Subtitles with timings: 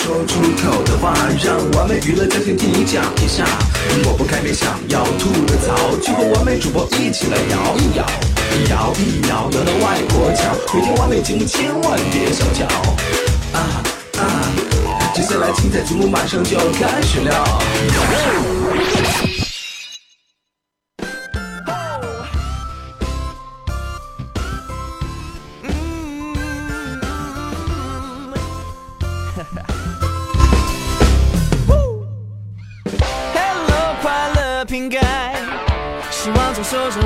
[0.00, 3.44] 说出口的话，让完美娱乐家庭替你讲一下。
[4.02, 8.06] 抹不开面想要吐的槽，就和完美主播一起来摇一摇，
[8.70, 10.56] 摇一摇，摇到外婆桥。
[10.74, 12.64] 每天完美节目千万别小瞧。
[13.52, 13.82] 啊
[14.18, 14.24] 啊，
[15.14, 18.59] 接下来精彩节目马上就要开始了。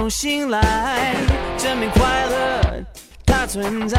[0.08, 1.14] 醒来，
[1.56, 2.84] 证明快乐
[3.24, 3.98] 它存在。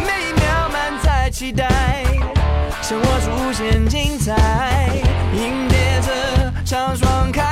[0.00, 1.68] 每一秒满载期待，
[2.80, 4.88] 生活无限精彩，
[5.34, 7.51] 迎接这场双开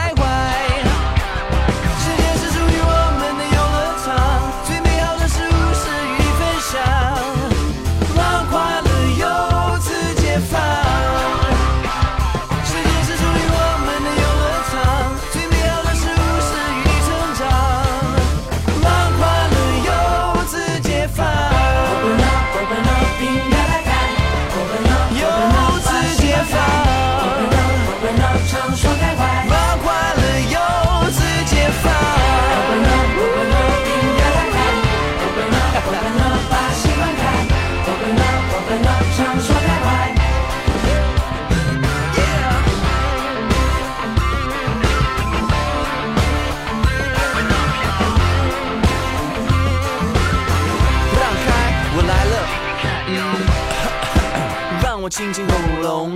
[55.11, 56.13] 清清喉咙，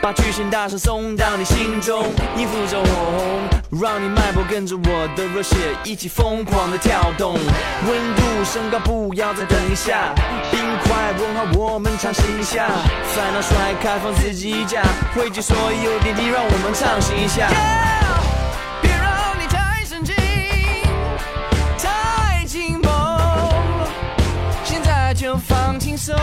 [0.00, 2.04] 把巨型大声送到你心中，
[2.36, 7.34] 你负着火红，让你脉搏跟着我的热血一起疯狂的跳动。
[7.34, 10.14] 温度升高，不要再等一下，
[10.52, 12.68] 冰块融化，我们尝试一下，
[13.16, 14.80] 烦恼甩开，放自己一架，
[15.12, 17.48] 汇集所有点滴，让我们畅行一下。
[18.80, 20.14] 别让你太神经，
[21.82, 22.92] 太紧绷，
[24.62, 26.14] 现在就放轻松。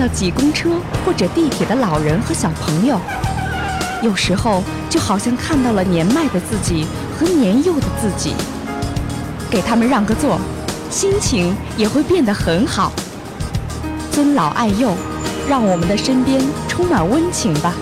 [0.00, 0.70] 到挤公车
[1.04, 2.98] 或者地铁的老人和小朋友，
[4.02, 6.86] 有时候就好像看到了年迈的自己
[7.18, 8.34] 和年幼的自己。
[9.50, 10.40] 给他们让个座，
[10.88, 12.90] 心情也会变得很好。
[14.10, 14.94] 尊老爱幼，
[15.46, 17.74] 让我们的身边充满温情吧。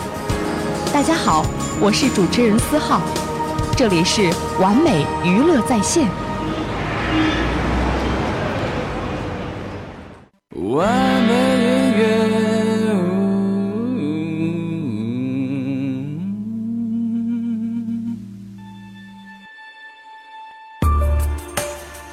[0.93, 1.47] 大家好，
[1.81, 3.01] 我是主持人思浩，
[3.77, 4.29] 这里是
[4.59, 6.09] 完美娱乐在线。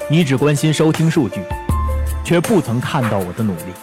[0.08, 1.42] 你只关心收听数据，
[2.24, 3.74] 却不曾看到我的努力。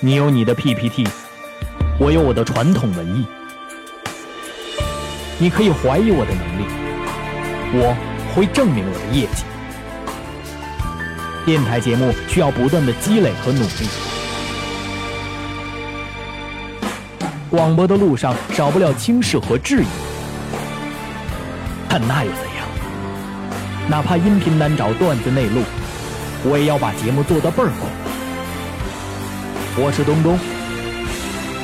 [0.00, 1.06] 你有你的 PPT，
[2.00, 3.26] 我有我的传统文艺。
[5.38, 6.64] 你可以怀疑我的能力，
[7.74, 7.94] 我
[8.34, 9.44] 会证明我的业绩。
[11.44, 13.86] 电台节目需要不断的积累和努力，
[17.50, 19.86] 广播的路上少不了轻视和质疑，
[21.86, 22.45] 但那又怎样？
[23.88, 25.62] 哪怕音频难找，段子内录，
[26.44, 27.88] 我也要把节目做得倍儿过。
[29.78, 30.36] 我是东东，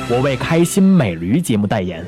[0.09, 2.05] 我为开心美驴节目代言。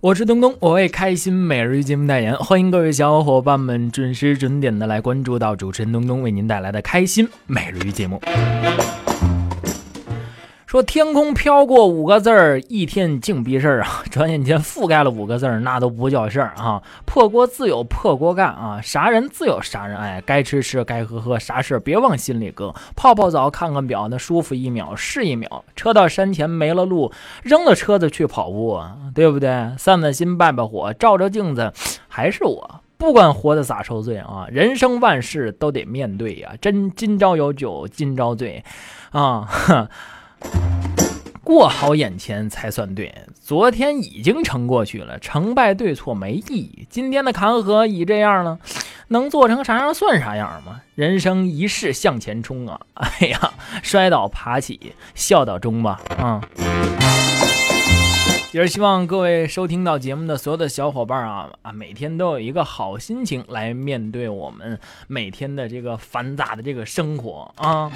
[0.00, 8.18] 我是东东，我为开心每日节目代言，欢迎各位小伙伴们准时准点的来关注到主持人东东为您带来的开心每日节目。
[10.72, 14.02] 说天空飘过五个字儿，一天净逼事儿啊！
[14.10, 16.82] 转眼间覆盖了五个字儿，那都不叫事儿啊！
[17.04, 18.80] 破锅自有破锅干啊！
[18.82, 22.74] 啥人自有啥人爱，该吃吃，该喝喝，啥事儿别往心里搁。
[22.96, 25.62] 泡泡澡，看看表，那舒服一秒是一秒。
[25.76, 28.82] 车到山前没了路，扔了车子去跑步，
[29.14, 29.50] 对不对？
[29.76, 31.70] 散散心，拜拜火，照照镜子，
[32.08, 32.80] 还是我。
[32.96, 36.54] 不管活得咋受罪啊，人生万事都得面对呀。
[36.62, 38.64] 真今朝有酒今朝醉，
[39.10, 39.46] 啊。
[41.44, 46.86] 过好眼前才算对，昨天已经成过去了，成败对错没意义。
[46.88, 48.58] 今天的坎坷已这样了，
[49.08, 50.80] 能做成啥样算啥样吗？
[50.94, 52.80] 人生一世向前冲啊！
[52.94, 53.52] 哎呀，
[53.82, 56.00] 摔倒爬起，笑到终吧。
[56.16, 56.40] 啊，
[58.52, 67.90] 也是希望各位收听到节目的所有的小伙伴啊啊，每天都有一个好心情来面对我们每天的这个繁杂的这个生活啊。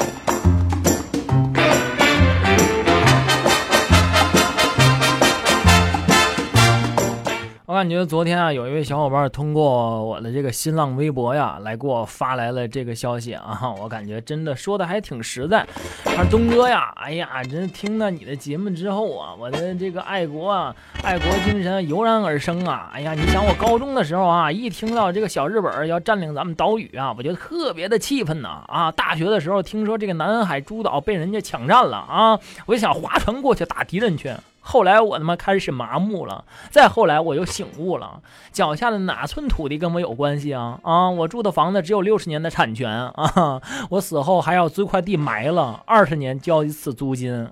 [7.67, 13.61] 我感觉昨天啊，有一位小伙伴通过我的这个新浪微博呀，来给我发来了这个消息啊。
[13.83, 15.67] 我感觉真的说的还挺实在。
[16.05, 20.73] 他说：“东哥呀，哎呀，真听了你的节目之后啊，我的这个爱国啊，
[21.03, 22.89] 爱国精神油然而生啊。
[22.95, 28.63] 哎呀，你想我高中的时候啊，一听到这个小日本要占领咱们岛屿啊，我就特别的气愤呐。
[28.69, 34.33] 啊，大学的时候听说这个南海诸岛被人家抢占了啊，我就想划船过去打敌人去。”
[34.69, 38.21] 后来我他妈开始麻木了，再后来我又醒悟了，
[38.51, 40.81] 脚下的哪寸土地跟我有关系啊？
[40.83, 47.49] 啊，我住的房子只有六十年的产权啊，我死后还要租块地埋了二十年交一次租金，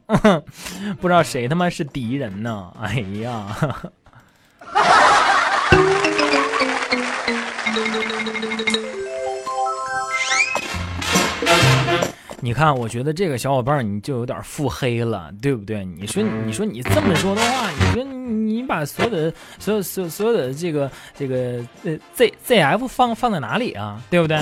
[1.01, 2.73] 不知道谁他妈是敌人呢？
[2.81, 3.57] 哎呀！
[12.45, 15.83] 你看，我觉得这个小伙伴你就有点腹黑了，对不对？
[15.83, 23.99] 你说，你说你这么说的话，你说你把所有的、所有、所所有的这个、这个呃 Z Z F 放放在哪里啊？
[24.11, 24.37] 对不对？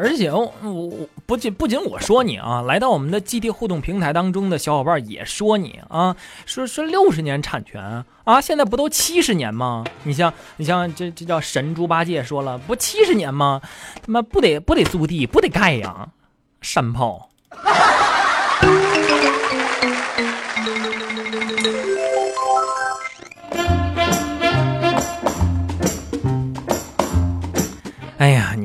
[0.00, 6.14] 而且我我不仅不仅我说你啊，来到我们的基地互动平台当中的小伙伴也说你啊，
[6.46, 9.84] 说说六十年产权啊，现在不都七十年吗？
[10.04, 13.60] 你像你像这这叫神猪八戒说了，不七十年吗？
[14.00, 16.08] 他妈不得不得租地不得盖呀，
[16.60, 17.28] 山炮。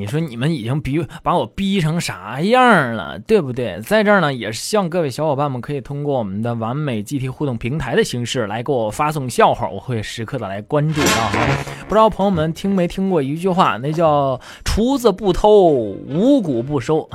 [0.04, 3.80] 你说你们已经逼把我逼成啥样了，对不对？
[3.80, 11.48] 在这儿呢，也是希望各位小伙伴们可以通过我们的完美 GT 互动平台的形式来给我发送笑话，我会时刻的来关注到哈。
[11.88, 17.10] 不知道朋友们听没听过一句话，那叫“厨子不偷，五谷不收”。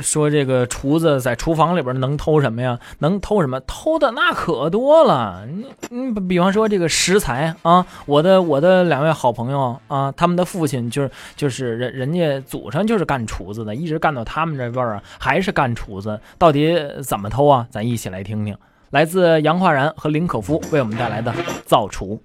[0.00, 2.78] 说这个厨子在厨房里边能偷什么呀？
[2.98, 3.60] 能偷什么？
[3.60, 5.46] 偷的那可多了。
[5.46, 16.20] 你你比方说这个食材啊，我的我的两位好朋友啊，他们的父亲就是就是人人家祖上就是干厨子的，一直干到他们这辈儿还是干厨子。
[16.38, 17.66] 到底怎么偷啊？
[17.70, 18.56] 咱一起来听听，
[18.90, 21.34] 来自杨化然和林可夫为我们带来的
[21.64, 22.20] 造厨。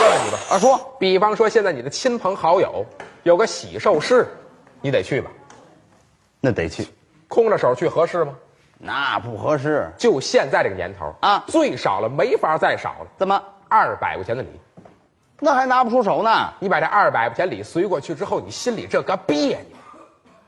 [0.00, 0.68] 问问你吧，二叔，
[0.98, 2.84] 比方说现在你的亲朋好友
[3.22, 4.26] 有个喜寿事，
[4.80, 5.30] 你得去吧？
[6.40, 6.88] 那得去，
[7.28, 8.32] 空着手去合适吗？
[8.78, 9.90] 那不合适。
[9.98, 13.06] 就现在这个年头啊，最少了没法再少了。
[13.18, 13.42] 怎么？
[13.68, 14.48] 二百块钱的礼，
[15.38, 16.52] 那还拿不出手呢？
[16.58, 19.76] 你把这二百块钱礼随过去之后，你心里这个别扭，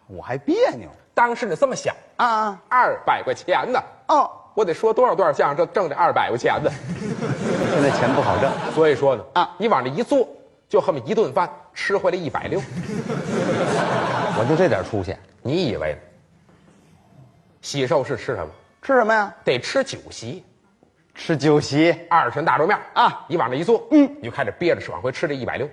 [0.09, 0.89] 我还别扭。
[1.15, 3.79] 当时你这么想啊，二百块钱呢？
[4.09, 6.71] 哦，我得说多少多少相声，挣挣这二百块钱呢？
[7.71, 10.27] 现在钱不好挣，所以说呢，啊，你往这一坐，
[10.69, 12.61] 就这么一顿饭吃回来一百六。
[14.43, 15.99] 我就这点出息，你以为呢？
[17.61, 18.53] 喜寿是吃什么？
[18.83, 19.33] 吃什么呀？
[19.45, 20.45] 得吃酒席，
[21.15, 25.69] 吃酒席二十大桌面啊你往那一坐，嗯你就开始憋着吃，往回吃这一百六，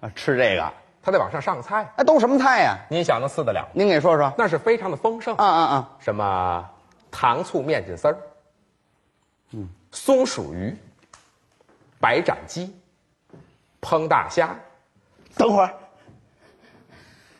[0.00, 2.78] 啊，吃这个，他得往上上菜，哎，都什么菜呀？
[2.88, 3.68] 您想能撕得了？
[3.74, 4.32] 您给说说。
[4.38, 5.90] 那是非常的丰盛啊啊啊！
[5.98, 6.70] 什么
[7.10, 8.16] 糖醋面筋丝儿，
[9.50, 10.76] 嗯，松鼠鱼，
[11.98, 12.72] 白斩鸡，
[13.80, 14.54] 烹大虾，
[15.36, 15.74] 等会儿，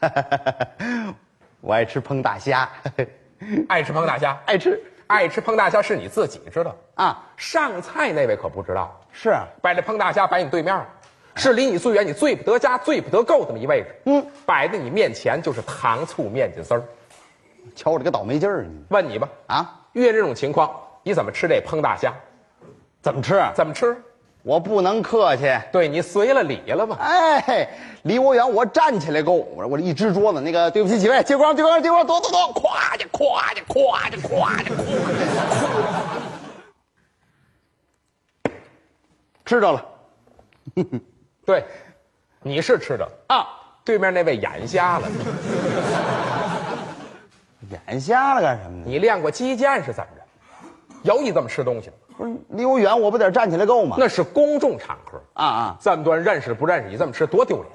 [1.60, 2.68] 我爱吃烹大虾，
[3.68, 8.96] 爱吃烹大虾，爱吃爱吃烹大虾是你自己知道，啊，上菜那位可不知道。
[9.12, 10.86] 是啊摆这烹大虾摆你对面儿，
[11.34, 13.94] 是离你最远、你最不得家、最不得够这么一位置。
[14.06, 16.82] 嗯，摆在你面前就是糖醋面筋丝儿。
[17.74, 22.14] 瞧我这个倒霉劲儿，你问你吧，啊，遇见这种情况，你怎么吃这烹大虾？
[23.02, 23.36] 怎么吃？
[23.36, 23.96] 啊怎么吃？
[24.42, 25.52] 我不能客气。
[25.70, 26.96] 对你随了礼了吧？
[27.00, 27.68] 哎，
[28.02, 29.32] 离我远，我站起来够。
[29.32, 34.90] 我说我这一支桌子，那个对不起几位，接光接光接光，躲躲躲，咵去咵去咵去咵去咵
[38.44, 38.50] 去，
[39.44, 39.84] 知道了
[41.44, 41.64] 对，
[42.42, 43.46] 你是吃的，啊，
[43.84, 45.08] 对面那位眼瞎了。
[47.88, 48.84] 眼瞎了干什么呢？
[48.86, 50.22] 你练过击剑是怎么着？
[51.02, 51.92] 有你这么吃东西的？
[52.20, 53.96] 不是离我远，我不得站起来够吗？
[53.98, 57.68] 那是公众场合，啊啊，这么多人认识不认识你这么吃多丢脸。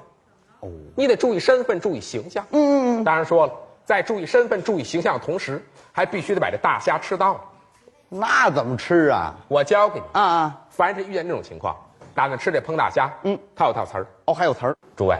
[0.60, 2.46] 哦，你得注意身份，注意形象。
[2.52, 3.52] 嗯嗯嗯，当然说了，
[3.84, 5.60] 在注意身份、注意形象的同时，
[5.90, 7.40] 还必须得把这大虾吃到了。
[8.08, 9.34] 那怎么吃啊？
[9.48, 11.76] 我教给你，啊啊，凡是遇见这种情况，
[12.14, 14.06] 打算吃这烹大虾，嗯，它有套词儿。
[14.26, 15.18] 哦，还有词儿，诸位，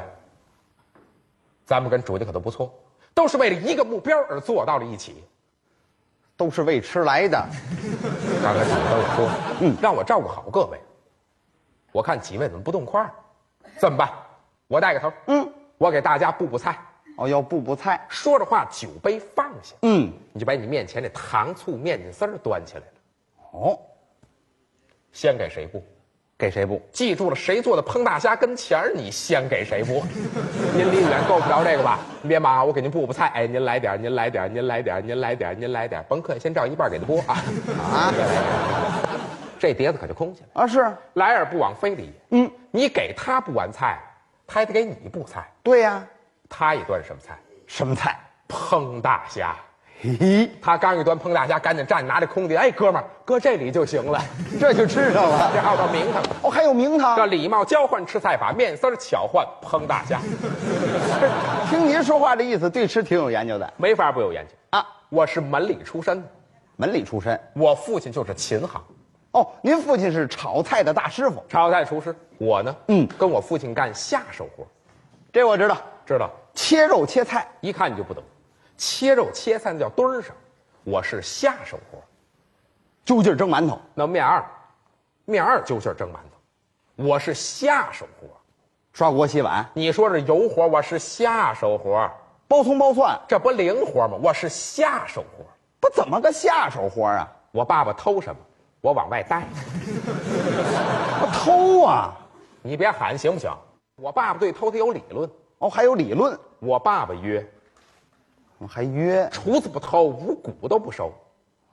[1.64, 2.72] 咱们跟主家可都不错，
[3.12, 5.24] 都是为了一个目标而坐到了一起。
[6.36, 7.44] 都是为吃来的。
[8.42, 10.78] 刚才主家都有说，嗯，让我照顾好各位。
[11.92, 13.10] 我看几位怎么不动筷儿？
[13.78, 14.10] 怎么办？
[14.68, 16.78] 我带个头，嗯，我给大家布布菜。
[17.16, 18.04] 哦，要布布菜。
[18.10, 22.86] 说着话，酒杯放下，嗯，你就把你面前这糖醋面筋丝儿端起来了。
[23.52, 23.78] 哦，
[25.12, 25.82] 先给谁布？
[26.38, 26.80] 给谁布？
[26.92, 30.04] 记住了，谁做的烹大虾跟前儿，你先给谁布。
[30.76, 31.98] 您离得远够不着这个吧？
[32.20, 33.28] 您别忙，我给您布布菜。
[33.28, 37.42] 哎，您来点，您来点，您来点，您来点，您来点，甭客气，先照一半给他拨啊。
[37.90, 38.14] 啊
[39.58, 42.12] 这碟子可就空下来，啊，是，来而不往非礼。
[42.30, 43.98] 嗯，你给他布完菜，
[44.46, 45.50] 他还得给你布菜。
[45.62, 46.06] 对呀、
[46.50, 47.38] 他一端什么菜？
[47.66, 48.18] 什么菜？
[48.46, 49.56] 烹大虾。
[50.00, 54.20] 嘿， 他刚一端烹大虾，赶紧站拿着空碟，哎，哥们儿，搁这里就行了。
[54.60, 55.50] 这就吃上了。
[55.54, 56.22] 这还有道名堂。
[56.42, 57.26] 哦，还有名堂叫。
[57.26, 60.20] 礼貌交换吃菜法，面丝儿巧换烹大虾，
[61.70, 64.54] 听您说话的意思，对吃挺有研究的没法不有研究。
[64.70, 64.86] 啊。
[65.08, 66.28] 我是门里出身的，
[66.76, 67.38] 门里出身。
[67.54, 68.80] 我父亲就是琴行，
[69.32, 72.14] 哦，您父亲是炒菜的大师傅，炒菜厨师。
[72.38, 74.66] 我呢，嗯跟我父亲干下手活，
[75.32, 75.78] 这我知道。
[76.04, 76.30] 知道？
[76.54, 78.22] 切肉切菜，一看你就不懂，
[78.76, 80.34] 切肉切菜那叫墩儿上，
[80.84, 81.98] 我是下手活。
[83.04, 83.78] 揪劲儿蒸馒头。
[83.94, 84.44] 那面二，
[85.24, 88.28] 面二揪劲儿蒸馒头，我是下手活。
[88.92, 92.10] 刷锅洗碗，你说是油活，我是下手活，
[92.48, 94.18] 包葱包蒜，这不灵活吗？
[94.22, 95.44] 我是下手活。
[95.78, 97.30] 不怎么个下手活啊？
[97.52, 98.40] 我爸爸偷什么，
[98.80, 99.44] 我往外带。
[101.20, 102.14] 我偷啊！
[102.62, 103.50] 你别喊行不行？
[103.96, 105.30] 我爸爸对偷他有理论。
[105.58, 107.46] 哦，还有理论，我爸爸约，
[108.58, 111.12] 我还约厨子不偷，五谷都不收。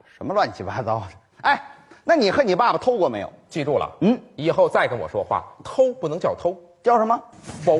[0.06, 1.06] 什么乱七八糟的？
[1.44, 1.62] 哎，
[2.04, 3.32] 那你和你爸爸偷过没有？
[3.50, 7.20] 记住了，嗯，以后再跟我说话，偷不能叫偷，叫什么？
[7.42, 7.80] 否。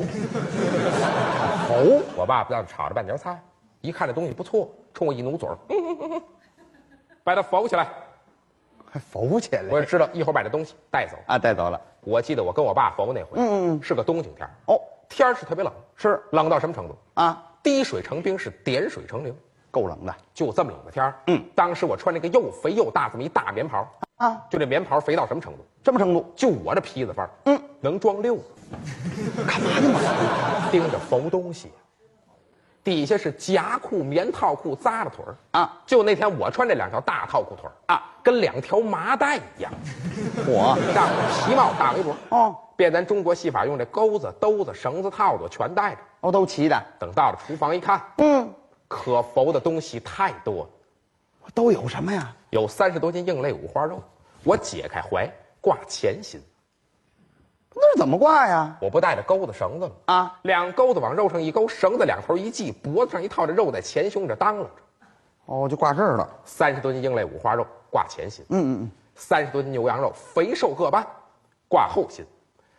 [1.68, 3.40] 否，我爸爸在那炒着半截菜，
[3.80, 6.22] 一看这东西不错，冲我一努嘴儿，嗯
[7.24, 7.88] 把它否起来。
[8.90, 11.16] 还否起来我就知道一会儿把这东西带走。
[11.26, 11.80] 啊，带走了。
[12.00, 16.96] 我记得我跟我爸否那回，嗯嗯嗯是个冬景天哦，天儿是特别冷，是冷到什么程度？
[17.14, 19.34] 啊，滴水成冰，是点水成流。
[19.70, 23.84] 够冷的就这么冷的天儿，嗯，当时我穿那个又肥又大这么一大棉袍，
[24.18, 25.66] 啊，就这棉袍肥到什么程度？
[25.82, 28.42] 什么程度，就我这坯子范儿，嗯，能装六个。
[29.44, 29.88] 干嘛呢？
[29.90, 30.70] 嘛？
[30.70, 31.72] 盯着缝东西，
[32.84, 35.34] 底下是夹裤、棉套裤、扎着腿儿。
[35.58, 35.82] 啊。
[35.84, 39.72] 就那天我穿这两条大套裤腿儿啊，跟两条麻袋一样，
[40.46, 41.08] 我让
[41.44, 42.56] 皮帽大围脖，哦。
[42.76, 45.98] 变咱中国戏法用这钩子、兜子、绳子、套子全带着。
[46.24, 46.82] 哦，都齐的。
[46.98, 48.50] 等到了厨房一看，嗯，
[48.88, 52.34] 可缝的东西太多了，都有什么呀？
[52.48, 54.02] 有三十多斤硬肋五花肉，
[54.42, 56.40] 我解开怀挂前心，
[57.74, 58.74] 那是怎么挂呀？
[58.80, 59.92] 我不带着钩子绳子吗？
[60.06, 64.70] 啊，两钩子往肉上一勾，绳子两头一系，脖子上一套，这肉在前胸这当啷着。
[65.44, 66.26] 哦，就挂这儿了。
[66.46, 71.06] 三十多斤硬肋五花肉挂前心，嗯嗯嗯，三十多斤牛羊肉肥瘦各半，
[71.68, 72.24] 挂后心，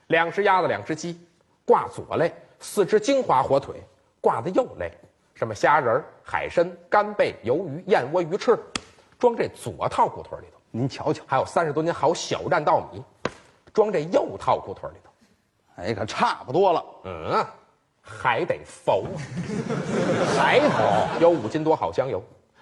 [0.07, 1.19] 两只鸭子两只鸡
[1.63, 3.81] 挂左肋，四只金华火腿
[4.21, 4.91] 挂的肉类，
[5.33, 8.57] 什么虾仁、海参、干贝、鱿鱼、燕窝、鱼翅，
[9.19, 10.59] 装这左套裤腿里头。
[10.71, 13.03] 您瞧瞧，还有三十多斤好小担稻米，
[13.73, 15.11] 装这右套裤腿里头。
[15.77, 17.45] 哎，可差不多了，嗯，
[18.01, 19.17] 还得浮啊，
[20.37, 21.21] 还否？
[21.21, 22.21] 有五斤多好香油，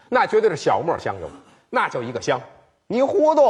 [0.09, 1.29] 那绝对是小磨香油，
[1.69, 2.39] 那叫一个香。
[2.87, 3.41] 你糊涂，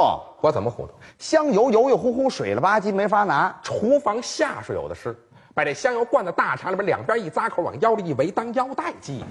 [0.41, 0.93] 我怎么糊涂？
[1.17, 3.57] 香油油油乎乎，水了吧唧，没法拿。
[3.63, 5.17] 厨房下水有的是，
[5.53, 9.23] 把这香油灌到大肠里边，两边一扎口，往腰里一围，当腰带系，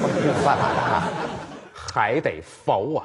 [0.00, 1.02] 没有办法拿，
[1.72, 3.04] 还得缝啊。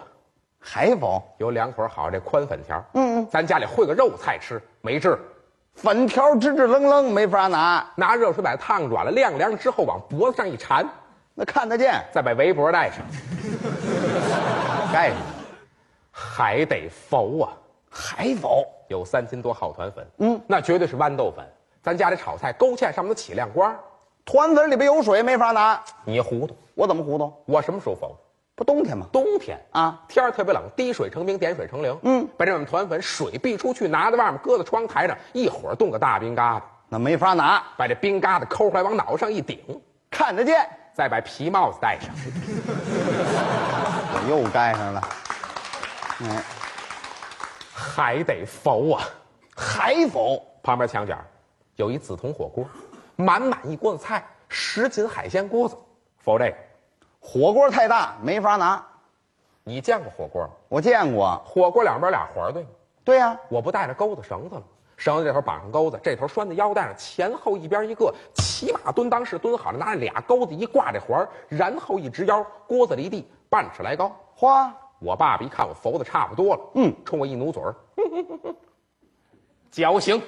[0.62, 1.22] 还缝？
[1.38, 5.18] 有两捆好这宽粉条，嗯嗯，咱家里烩个肉菜吃，没治。
[5.76, 7.86] 粉条直直愣愣，没法拿。
[7.96, 10.86] 拿热水把它烫软了，晾凉了之后，往脖子上一缠，
[11.34, 13.00] 那看得见，再把围脖带上，
[14.92, 15.18] 盖上，
[16.12, 17.54] 还得浮啊。
[17.90, 18.52] 还缝？
[18.90, 21.46] 有三斤多好团粉，嗯，那绝对是豌豆粉。
[21.82, 23.74] 咱家里炒菜勾芡上面都起亮光，
[24.26, 25.82] 团粉里边有水，没法拿。
[26.04, 26.56] 你糊涂。
[26.76, 27.34] 我怎么糊涂？
[27.46, 28.16] 我什么时候浮？
[28.56, 29.06] 不冬天吗？
[29.12, 31.98] 冬天啊，天儿特别冷，滴水成冰，点水成零。
[32.04, 39.60] 嗯，把这碗团粉水避出去，拿在外面，搁在窗台上，一会儿冻个大冰疙瘩，那没法拿，把这冰疙瘩抠出来，往脑上一顶，
[40.12, 40.68] 看得见。
[40.94, 42.14] 再把皮帽子戴上，
[44.14, 45.02] 我 又盖上了。
[46.24, 46.44] 哎，
[47.74, 49.04] 还得浮啊！
[49.56, 50.46] 还否？
[50.62, 51.18] 旁边墙角
[51.80, 52.66] 有一紫铜火锅，
[53.16, 55.78] 满满一锅子菜，十斤海鲜锅子，
[56.18, 56.56] 否这个。
[57.22, 58.86] 火锅太大，没法拿。
[59.64, 60.50] 你见过火锅吗？
[60.68, 61.42] 我见过。
[61.46, 62.70] 火锅两边俩环儿，对吗？
[63.06, 64.64] 对呀、我不带着钩子绳子了，
[64.98, 74.14] 绳子这头绑上钩子，这头拴在腰带上，前后一边一个，骑马蹲裆式蹲好了，拿着俩钩子一挂这环儿，然后一直腰，锅子离地半尺来高。
[74.36, 74.70] 哗
[75.00, 77.74] 我爸爸一看我浮的差不多了，嗯，冲我一努嘴儿，
[79.72, 80.22] 绞刑，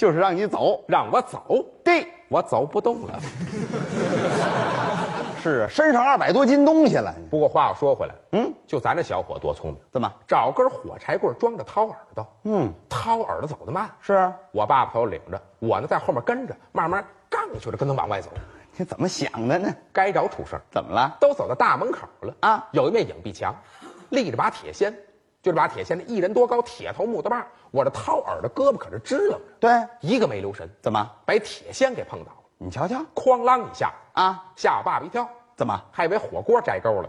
[0.00, 0.82] 就是让你走。
[0.88, 3.20] 让我走，对，我走不动了。
[5.42, 7.14] 是啊身上二百多斤东西了。
[7.30, 10.10] 不过话又说回来，嗯，就咱这小伙多聪明，怎么？
[10.26, 18.30] 找根火柴棍装着掏耳朵，嗯，掏耳朵走得慢，是啊我爸爸头领着，我呢在后面跟着，慢慢杠去了，跟他往外走。
[18.78, 19.68] 你怎么想的呢？
[19.92, 21.14] 该着出声，怎么了？
[21.20, 23.54] 都走到大门口了啊有一面影壁墙，
[24.08, 24.90] 立着把铁锨，
[25.42, 31.10] 就这把铁锨，那一人多高，铁头木头把，我这掏耳朵胳膊可是支棱着，对，一个没留神，怎么？
[31.24, 34.44] 把铁锨给碰倒了，你瞧瞧哐啷一下，啊？
[34.56, 35.80] 吓我爸爸一跳，怎么？
[35.90, 37.08] 还以为火锅摘钩了，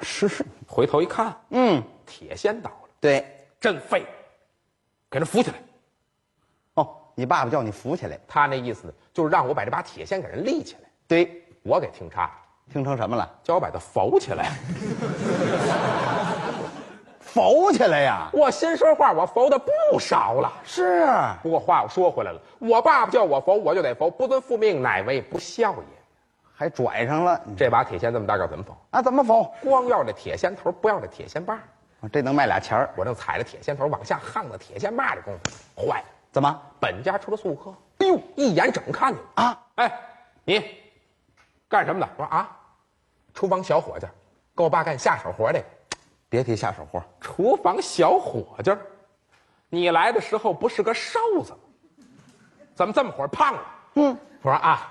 [0.00, 3.38] 是是，回头一看，嗯，铁锨倒了，对。
[3.62, 4.04] 真废，
[5.08, 5.56] 给他扶起来。
[6.74, 8.18] 哦，你爸爸叫你扶起来。
[8.26, 12.32] 他那意思呢，就是让我把这把铁锨给人立起来，对，我给听岔了，
[12.72, 13.38] 听成什么了？
[13.44, 14.50] 叫我把它浮起来。
[17.32, 18.28] 浮起来呀？
[18.30, 20.52] 我心说话，我浮的不少了。
[20.64, 21.06] 是。
[21.42, 26.02] 不过话又说回来了，我爸爸叫我浮，我就得浮，不遵父命，乃为不孝也。
[26.54, 27.40] 还拽上了。
[27.56, 28.76] 这把铁锨这么大个怎么浮？
[28.90, 29.00] 啊？
[29.00, 29.50] 怎么浮？
[29.62, 31.60] 光要这铁锨头，不要这铁锨把儿。
[32.12, 32.90] 这能卖俩钱儿？
[32.96, 36.04] 我正踩着铁锨头往下夯到铁锨把的功夫，坏了！
[36.32, 36.60] 怎么？
[36.78, 39.58] 本家出了宿客，哎呦，一眼整看见了啊！
[39.76, 39.92] 哎，
[40.44, 40.62] 你
[41.68, 42.08] 干什么的？
[42.16, 42.50] 我说啊，
[43.32, 44.06] 厨房小伙计，
[44.54, 45.62] 给我爸干下手活的。
[46.32, 47.04] 别提下手活。
[47.20, 48.78] 厨房小伙计儿，
[49.68, 51.58] 你来的时候不是个瘦子吗？
[52.74, 53.60] 怎么这么会儿胖了？
[53.96, 54.90] 嗯，我说啊，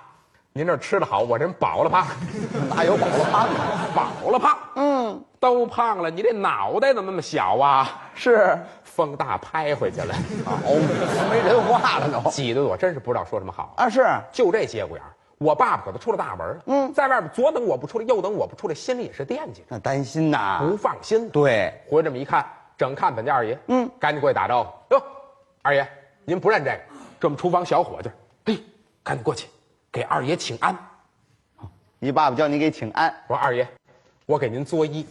[0.54, 2.06] 您这吃的好，我这人饱了胖，
[2.70, 3.60] 哪有饱了胖的？
[3.96, 7.90] 饱了胖，嗯，都胖了，你这脑袋怎么那么小啊？
[8.14, 8.56] 是。
[8.84, 10.14] 风大拍回去了，
[10.46, 10.76] 哦，
[11.32, 12.20] 没人话了都。
[12.30, 13.74] 挤得我真是不知道说什么好。
[13.78, 14.06] 啊，是。
[14.34, 15.10] 就这节骨眼儿，
[15.42, 16.62] 我爸爸可都出了大门了。
[16.68, 20.60] 嗯，在外边左等我不出来，右等我不出来，心里也是惦记着，那担心呐。
[20.64, 21.28] 不放心。
[21.32, 22.46] 对，回来这么一看，
[22.78, 24.70] 正看本家二爷，嗯，赶紧过去打招呼。
[24.94, 25.02] 哟，
[25.64, 25.88] 二爷，
[26.26, 26.78] 您不认这个？
[27.20, 28.12] 这我们厨房小伙计，
[28.46, 28.64] 嘿，
[29.02, 29.48] 赶紧过去
[29.92, 30.78] 给二爷请安。
[31.98, 33.68] 你爸爸叫你给请安，我说二爷，
[34.28, 35.04] 我给您作揖。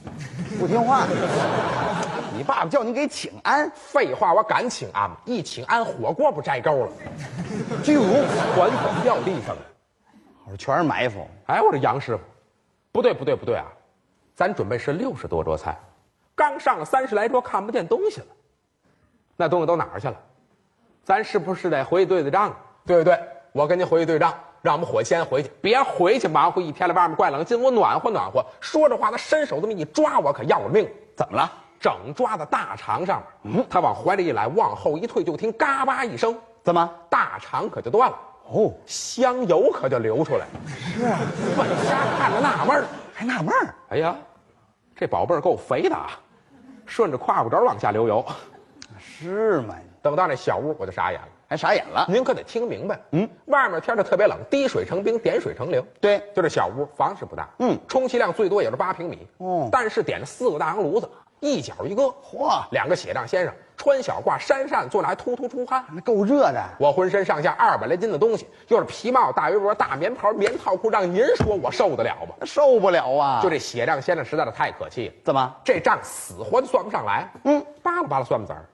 [0.60, 1.08] 不听话。
[2.36, 5.16] 你爸爸叫你给请安，废话，我敢请安吗？
[5.24, 6.92] 一请安，火锅不摘钩了，
[7.82, 8.12] 就如
[8.54, 9.62] 团粉掉地上了。
[10.50, 11.24] 我说全是埋伏。
[11.46, 12.22] 哎，我说杨师傅，
[12.90, 13.66] 不对不对不对啊，
[14.34, 15.78] 咱准备是六十多桌菜，
[16.34, 18.26] 刚上了三十来桌，看不见东西了，
[19.36, 20.16] 那东西都哪儿去了？
[21.04, 22.54] 咱是不是得回去对对账？
[22.84, 23.20] 对对对，
[23.52, 28.44] 我跟您回去对账，让我们伙计先回去，别回去忙活一天了，外面怪冷，进屋暖和暖和。
[28.60, 30.88] 说着话，他伸手这么一抓我，可要了命。
[31.16, 31.48] 怎么了？
[31.78, 36.90] 整抓到大肠上面，嗯，他往怀里一揽，往后一退，就听嘎巴一声，怎么？
[37.08, 38.18] 大肠可就断了，
[38.52, 40.46] 哦，香油可就流出来了。
[40.68, 41.18] 是啊，
[41.56, 42.84] 本家看着纳闷儿，
[43.14, 43.74] 还纳闷儿。
[43.90, 44.16] 哎呀，
[44.96, 46.10] 这宝贝儿够肥的啊，
[46.84, 48.24] 顺着胯骨轴往下流油。
[48.98, 49.76] 是吗？
[50.02, 51.28] 等到那小屋，我就傻眼了。
[51.48, 52.06] 还傻眼了。
[52.08, 55.84] 您可得听明白，嗯，外面天儿特别冷，滴水成冰，点水成流。
[56.00, 59.26] 对就这小屋，房是不大，嗯充其量最多也就八平米。
[59.38, 65.82] 哦但是点了四个大洋炉子，一脚一个，嚯两个血账先生穿小褂扇扇，坐那还突突出汗。
[65.90, 66.62] 那够热的。
[66.78, 72.34] 我浑身上下二百来斤的东西，又是皮帽、大围脖、大棉袍、棉套裤，让您说我受得了吗？
[72.38, 73.40] 那受不了啊！
[73.42, 75.14] 就这血账先生实在是太可气了。
[75.24, 75.56] 怎么？
[75.64, 77.26] 这账死活就算不上来。
[77.44, 78.68] 嗯，扒拉扒拉算盘子儿，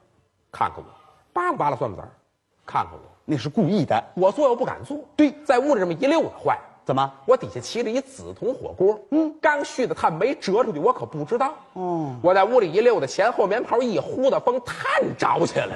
[0.51, 0.85] 看看我；
[1.33, 2.11] 扒拉扒拉算盘子儿，
[2.67, 3.01] 看看我。
[3.25, 4.03] 那是故意的。
[4.15, 6.63] 我做又不敢做，对在屋里这么一溜达，坏了。
[6.87, 7.13] 怎么？
[7.25, 11.53] 我底下骑着一紫铜火锅，嗯，刚续的炭没折出去，我可不知道。
[11.73, 14.79] 哦，我在屋里一溜达，前后棉袍一呼的，风炭
[15.19, 15.75] 着起来了，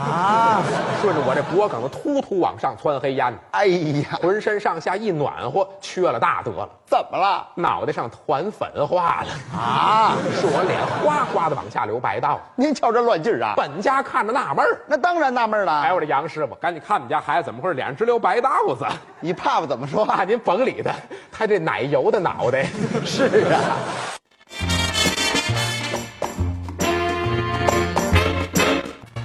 [0.00, 0.62] 啊！
[1.02, 7.46] 顺着我这脖梗子突突往上窜黑烟，哎呀，浑身上下一暖和，缺了大德了，怎么了？
[7.56, 10.14] 脑袋上团粉化了，啊！
[10.40, 12.40] 是我脸哗哗的往下流白道。
[12.54, 13.54] 您瞧这乱劲儿啊！
[13.56, 15.80] 本家看着纳闷儿，那当然纳闷了。
[15.82, 18.86] 哎，我这杨师傅，赶紧看我们家孩子怎么回事，脸上直流白道子。
[19.18, 20.04] 你爸爸怎么说？
[20.04, 20.92] 啊，您甭理他，
[21.32, 22.66] 他这奶油的脑袋。
[23.04, 23.76] 是啊，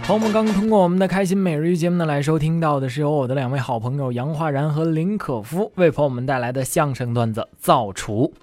[0.03, 8.33] 朋友们刚通过我们的开心每日一节目呢来收听到的是由我的两位好朋友杨化然和林可夫为朋友们带来的相声段子《造厨》。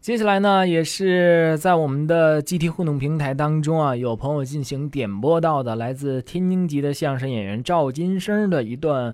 [0.00, 9.12] 接下来呢，也是在我们的 GT 互动平台当中啊，有朋友进行点播到的来自天津籍的相声演员赵金生的一段，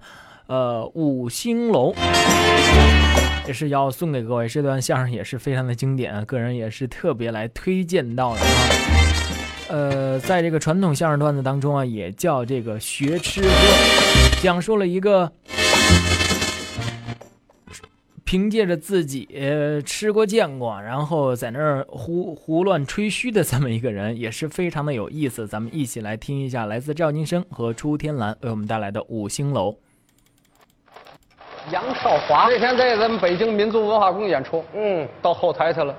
[0.49, 1.95] 呃，五星楼。
[3.47, 8.69] 也是要送给各位，这段相声也是非常的经典啊，个人也是特别来推荐到的啊。
[9.69, 13.49] 呃，在这个传统相声段子当中啊，也叫这个学吃喝，
[14.41, 15.33] 讲述了一个
[18.23, 25.49] 凭借着自己呃吃过见过，然后在那儿胡胡乱吹嘘的这么一个人，也是非常的有意思。
[25.49, 29.71] 咱们一起来听一下来自赵金生和朱天蓝为我们带来的《五星楼》。
[31.71, 35.95] 杨少华那天在咱们北京民族文化宫演出，嗯，到后台去了。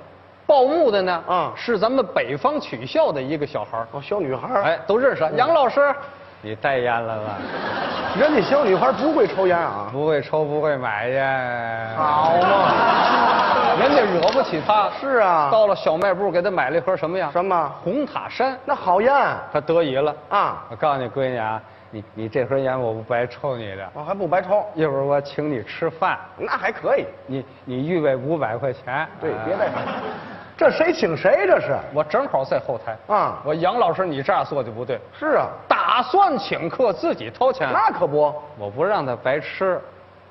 [0.46, 5.26] 报幕的呢，嗯是咱们北方曲校的一个小孩哦，小女孩，哎，都认识。
[5.36, 5.94] 杨老师，
[6.42, 7.38] 你带烟了吧？
[8.20, 9.88] 人家小女孩不会抽烟啊。
[9.90, 14.90] 不会抽，不会买烟，好嘛，人家惹不起他。
[15.00, 17.30] 是啊到了小卖部，给他买了一盒什么呀？
[17.32, 18.54] 什么红塔山。
[18.66, 19.10] 那好烟
[19.50, 21.60] 他得意了啊我告诉你，闺女啊，
[21.94, 27.06] 你你这盒烟我不白抽你的，我还不白抽，一会儿我请你吃饭，那还可以。
[27.24, 29.06] 你你预备五百块钱。
[29.20, 29.80] 对，哎别带上。
[30.56, 31.46] 这谁请谁？
[31.46, 38.34] 这是我正好在后台啊我杨老师，你这样做就不对，是啊，打算请客自己掏钱，那可不。
[38.58, 39.80] 我不让他白吃，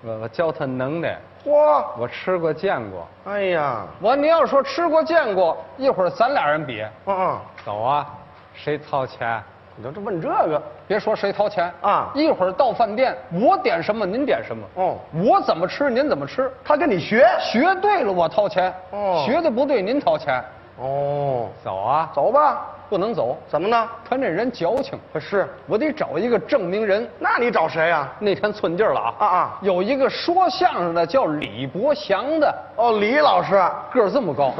[0.01, 3.07] 我我教他能耐，嚯，我吃过见过。
[3.23, 8.05] 哎呀，我你要说吃过见过，一会儿咱俩人比，嗯嗯，走啊，
[8.53, 9.41] 谁掏钱？
[9.75, 17.27] 你这问这个，别说谁掏钱啊一会儿到饭店，我点什么您点什么，哦我怎么吃您怎么吃，他跟你学。
[17.39, 20.43] 学对了我掏钱，哦学的不对您掏钱，
[20.77, 22.67] 哦，走啊，走吧。
[22.89, 23.89] 不能走，怎么呢？
[24.07, 27.09] 他那人矫情，可是，我得找一个证明人。
[27.17, 28.07] 那你找谁啊？
[28.19, 33.53] 那天寸劲儿了啊啊啊有一个说相声的叫李伯祥的，哦，李老师。
[33.91, 34.53] 个儿这么高，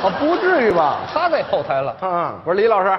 [0.00, 0.98] 啊，不至于吧？
[1.12, 1.96] 他在后台了。
[2.02, 2.96] 嗯嗯我说李老师，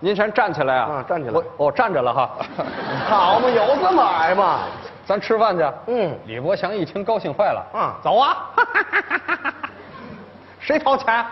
[0.00, 0.90] 您先站起来啊！
[0.96, 2.30] 啊站起来我我站着了哈。
[3.08, 4.60] 好嘛，有这么矮吗？
[5.06, 5.64] 咱吃饭去。
[5.86, 7.64] 嗯李伯祥一听高兴坏了。
[7.74, 8.36] 嗯走啊！
[10.60, 11.24] 谁掏钱？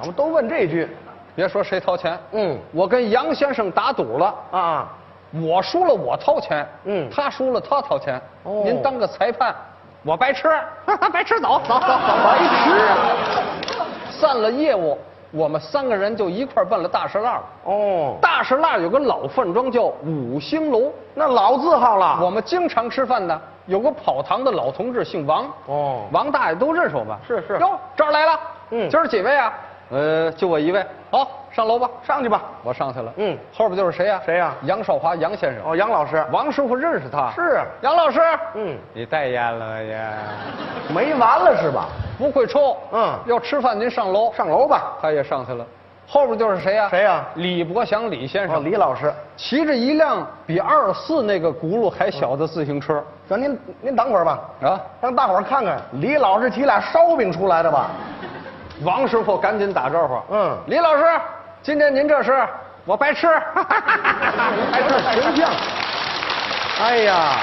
[0.00, 0.88] 我们都问这句。
[1.34, 2.18] 别说谁掏钱。
[2.32, 4.88] 嗯我跟杨先生打赌了，啊啊，
[5.32, 8.20] 我输了我掏钱，嗯他输了他掏钱。
[8.42, 9.54] 哦您当个裁判，
[10.02, 10.48] 我白吃，
[11.12, 12.96] 白吃走走走走，白吃啊！
[14.10, 14.98] 散了业务，
[15.30, 17.42] 我们三个人就一块儿奔了大石栏了。
[17.64, 22.18] 哦，大石栏有个老饭庄叫五星楼，那老字号了。
[22.22, 27.16] 我们经常吃饭的有个跑堂的老同志姓王，哦王大爷都认识我们？
[27.26, 28.40] 是是哟，这儿来了，
[28.70, 29.52] 嗯今儿几位啊？
[29.90, 30.84] 呃，就我一位。
[31.10, 31.90] 好，上楼吧。
[32.06, 32.42] 上去吧。
[32.62, 33.12] 我上去了。
[33.16, 34.20] 嗯后边就是谁呀？
[34.24, 35.64] 谁呀杨少华，杨先生。
[35.64, 36.24] 哦，杨老师。
[36.30, 37.32] 王师傅认识他。
[37.34, 38.20] 是啊杨老师。
[38.54, 40.00] 嗯，你带烟了也
[40.94, 41.88] 没完了是吧？
[42.16, 42.76] 不会抽。
[42.92, 44.32] 嗯要吃饭您上楼。
[44.32, 44.92] 上楼吧。
[45.02, 45.66] 他也上去了。
[46.06, 46.88] 后边就是谁呀？
[46.88, 48.56] 谁呀李伯祥，李先生。
[48.56, 49.12] 哦，李老师。
[49.36, 53.02] 骑着一辆比二四那个轱辘还小的自行车。
[53.28, 57.90] 行，您您等会儿吧，啊，让大伙儿看看李老师骑俩烧饼出来的吧？
[58.84, 60.34] 王师傅赶紧打招呼。
[60.34, 61.04] 嗯李老师，
[61.62, 62.46] 今天您这是
[62.84, 63.26] 我白吃，
[64.72, 65.50] 白吃形象。
[66.80, 67.36] 哎呀，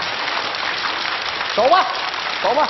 [1.55, 1.85] 走吧，
[2.41, 2.67] 走吧。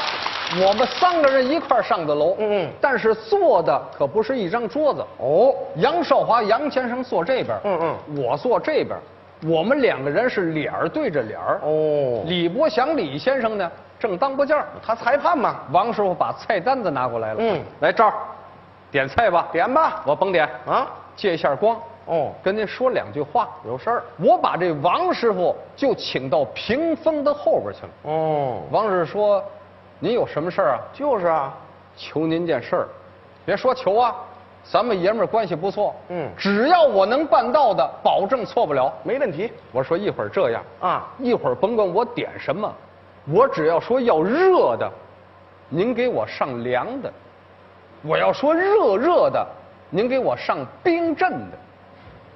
[0.66, 5.06] 我们三个人一块儿上的楼，嗯嗯但是坐的可不是一张桌子。
[5.18, 8.98] 哦，杨少华杨先生坐这边，嗯嗯，我坐这边，
[9.46, 11.60] 我们两个人是脸儿对着脸儿。
[11.64, 18.14] 哦，李伯祥李先生呢，正当不件儿他裁判嘛，王师傅把菜单子拿过来了，嗯，来这儿，
[18.98, 20.02] 点菜吧，点吧。
[20.08, 23.48] 我甭点，啊，借一下光，哦，跟您说两句话。
[23.64, 24.04] 有事儿。
[24.18, 27.90] 我把这王师傅就请到屏风的后边去了。
[28.12, 29.44] 哦，王师傅说
[30.00, 30.80] ：“您有什么事儿啊？
[30.92, 31.54] 就是啊。
[31.96, 32.88] 求您件事儿，
[33.46, 34.16] 别说求啊，
[34.64, 35.94] 咱们爷们儿关系不错。
[36.10, 38.92] 嗯只要我能办到的，保证错不了。
[39.04, 39.52] 没问题。
[39.72, 42.74] 我说一会儿这样啊一会儿甭管我点什么，
[43.32, 44.92] 我只要说要热的，
[45.70, 47.10] 您给我上凉的；
[48.02, 49.46] 我要说热热的，
[49.90, 51.58] 您给我上冰镇的；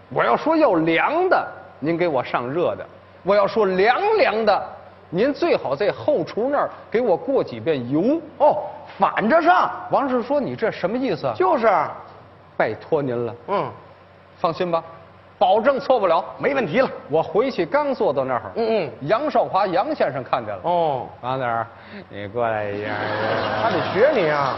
[0.10, 1.48] 我要说要凉的，
[1.80, 2.84] 您给我上热的；
[3.24, 4.64] 我要说凉凉的，
[5.10, 8.20] 您最好在后厨那儿给我过几遍油。
[8.38, 8.64] 哦，
[8.98, 9.72] 反着上。
[9.92, 11.70] 王师傅说：“你这什么意思啊？”就是。
[12.58, 13.72] 拜托您了，嗯，
[14.38, 14.84] 放心吧，
[15.40, 16.24] 保证错不了。
[16.38, 16.88] 没问题了。
[17.10, 21.46] 我回去刚坐到那儿，嗯嗯杨少华杨先生看见了，哦，王子，
[22.10, 22.90] 你过来一下。
[23.64, 24.58] 他得学你啊。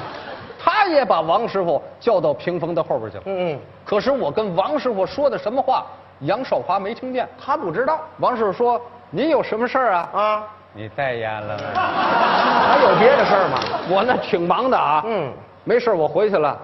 [0.64, 3.24] 他也把王师傅叫到屏风的后边去了。
[3.26, 5.86] 嗯嗯，可是我跟王师傅说的什么话，
[6.22, 7.28] 杨少华没听见。
[7.44, 8.80] 他不知道王师傅说
[9.12, 10.44] ：“您有什么事儿啊？”啊。
[10.76, 11.64] 你代言了吗？
[11.76, 13.60] 还有别的事儿吗？
[13.90, 15.04] 我那挺忙的啊。
[15.06, 15.32] 嗯，
[15.66, 16.58] 没事，我回去了。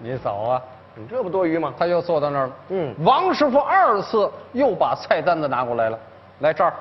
[0.00, 0.62] 你走啊。
[0.94, 1.74] 你这不多余吗？
[1.78, 2.52] 他又坐到那儿了。
[2.70, 5.98] 嗯王师傅二次又把菜单子拿过来了，
[6.38, 6.72] 来这儿，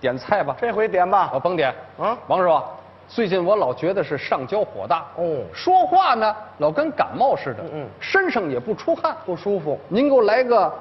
[0.00, 0.56] 点菜吧。
[0.60, 1.38] 这回点吧我。
[1.38, 1.72] 甭点。
[1.98, 2.60] 啊王师傅，
[3.06, 5.04] 最近我老觉得是上焦火大。
[5.16, 7.62] 哦说话呢老跟感冒似的。
[7.62, 9.14] 嗯嗯身上也不出汗。
[9.24, 9.78] 不舒服。
[9.88, 10.72] 您给我来个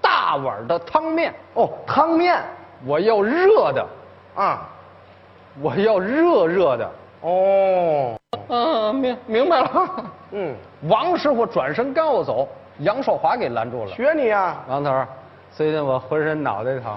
[0.00, 2.42] 大碗的汤面，哦，汤面
[2.86, 3.86] 我要热的，
[4.34, 4.68] 啊。
[5.60, 6.90] 我要热热的。
[7.22, 8.16] 哦，
[8.48, 9.70] 嗯，明明白了。
[10.30, 10.54] 嗯，
[10.88, 13.90] 王师傅转身刚要走，杨少华给拦住了。
[13.90, 14.64] 学你啊。
[14.68, 15.04] 王头，
[15.50, 16.96] 最近我浑身脑袋疼，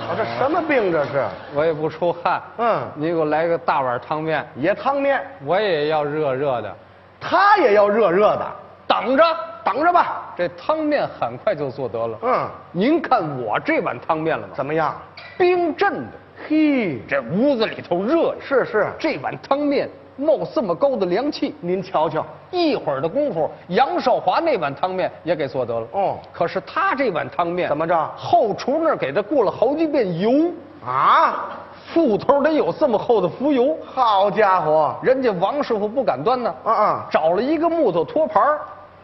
[0.00, 1.24] 啊，这什么病这是？
[1.54, 2.42] 我也不出汗。
[2.58, 6.74] 嗯你给我来个大碗汤面，也汤面，我也要热热的。
[7.20, 8.46] 他也要热热的。
[8.86, 9.22] 等着，
[9.62, 10.34] 等着吧。
[10.36, 12.18] 这汤面很快就做得了。
[12.22, 14.52] 嗯，您看我这碗汤面了吗？
[14.54, 15.00] 怎么样？
[15.38, 16.12] 冰镇的，
[16.48, 18.34] 嘿，这屋子里头热呀。
[18.40, 19.88] 是是，这碗汤面
[20.20, 22.24] 冒这么高的凉气，您瞧瞧。
[22.50, 25.86] 一会儿的功夫，杨少华那碗汤面也给做得了。
[25.92, 30.50] 哦可是他这碗汤面怎么着后厨那儿给他过了好几遍油，
[30.84, 31.50] 啊，
[31.92, 33.76] 腹头得有这么厚的浮油。
[33.84, 34.94] 好家伙！
[35.02, 38.42] 人家王师傅不敢端呢，啊啊，找了一个木头托盘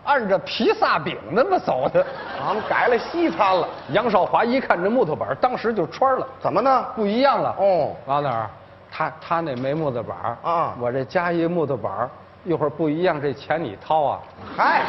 [0.05, 2.05] 按着披萨饼那么走的。
[2.45, 3.69] 俺们改了西餐了。
[3.93, 6.85] 杨少华一看这木头板，当时就穿了，怎么呢？
[6.95, 7.55] 不一样了。
[7.59, 8.51] 哦王哪儿？
[8.97, 12.11] 他他那没木头板儿啊我这加一木头板儿
[12.45, 14.21] 一会儿不一样，这钱你掏啊。
[14.57, 14.81] 嗨，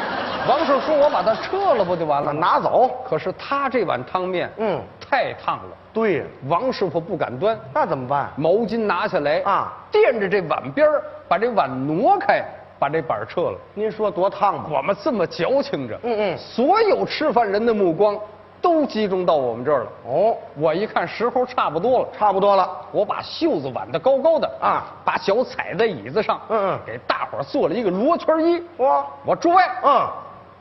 [0.47, 2.87] 王师傅说：“我把它撤了不就完了？”拿走。
[3.03, 8.29] 可是他这碗汤面，嗯，太烫了，对，王师傅不敢端，那怎么办？
[8.37, 12.45] 毛巾拿下来啊垫着这碗边儿把这碗挪开，
[12.77, 13.57] 把这板儿撤了。
[13.73, 14.69] 您说多烫吧？
[14.71, 18.15] 我们这么矫情着，嗯嗯所有吃饭人的目光
[18.61, 19.89] 都集中到我们这儿了。
[20.05, 22.69] 哦，我一看时候差不多了，差不多了。
[22.91, 28.63] 我把袖子挽得高高的啊把脚踩在椅子上，嗯嗯给大伙儿做了一个罗圈揖。
[28.77, 30.07] 哇，我诸位，嗯，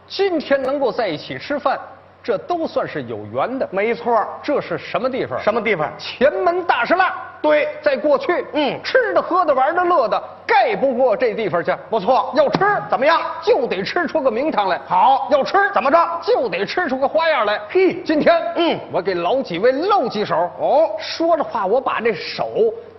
[0.06, 1.78] 今天能够在一起吃饭，
[2.26, 3.68] 这都算是有缘的。
[3.70, 4.26] 没错。
[4.42, 5.40] 这是什么地方？
[5.40, 5.88] 什么地方？
[5.96, 7.12] 前门大栅栏。
[7.40, 11.72] 对，在过去，嗯吃的、喝的、玩的、乐的，盖不过这地方去。
[11.88, 12.32] 不错。
[12.34, 13.20] 要吃怎么样？
[13.40, 14.80] 就得吃出个名堂来。
[14.88, 17.60] 好要吃怎么着就得吃出个花样来。
[17.68, 20.34] 嘿今天，嗯我给老几位露几手。
[20.58, 22.48] 哦说着话，我把这手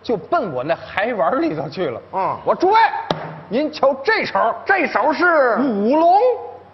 [0.02, 2.02] 就奔我那海碗里头去了。
[2.14, 2.80] 嗯我诸位，
[3.50, 6.18] 您瞧这手，这手是舞龙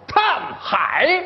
[0.06, 0.22] 探
[0.60, 1.24] 海，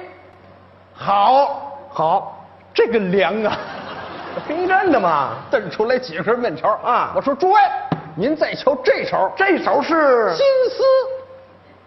[1.00, 3.56] 好，好，这个凉啊！
[4.48, 5.30] 冰镇的嘛。
[5.48, 7.60] 炖出来几根面条啊我说诸位，
[8.16, 10.82] 您再瞧这手，这手是金丝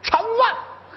[0.01, 0.55] 缠腕，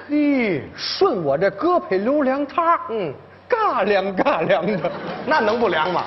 [0.09, 3.12] 嘿，顺我这胳膊溜凉叉，嗯，
[3.48, 4.90] 嘎凉嘎凉的，
[5.27, 6.05] 那能不凉吗？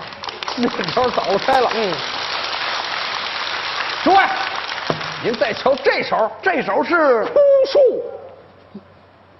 [0.55, 1.69] 面条早开了。
[1.75, 1.93] 嗯，
[4.05, 4.17] 诸位，
[5.25, 7.33] 您再瞧这手，这手是枯
[7.65, 7.79] 树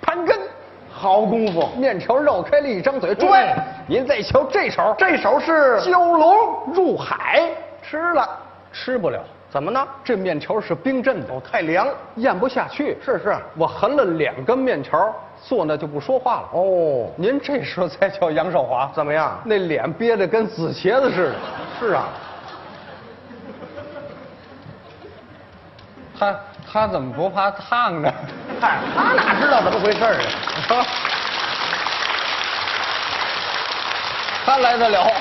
[0.02, 0.38] 盘根，
[0.98, 1.68] 好功夫。
[1.78, 3.14] 面条绕开了一张嘴。
[3.14, 7.48] 诸位嗯，您再瞧这手，这手是蛟龙入海，
[7.84, 8.28] 吃了，
[8.74, 9.88] 吃不了，怎么呢？
[10.04, 11.88] 这面条是冰镇的哦，，太凉。
[12.16, 12.98] 咽不下去。
[13.06, 13.36] 是是。
[13.56, 16.50] 我含了两根面条，坐那就不说话了。
[16.54, 19.40] 哦，您这时候才叫杨少华，怎么样？
[19.46, 21.36] 那脸憋得跟紫茄子似的。
[21.80, 22.10] 是啊。
[26.20, 26.36] 他
[26.78, 28.14] 他怎么不怕烫呢？
[28.62, 30.86] 嗨， 他哪知道怎么回事儿啊？
[34.46, 35.12] 他来得了，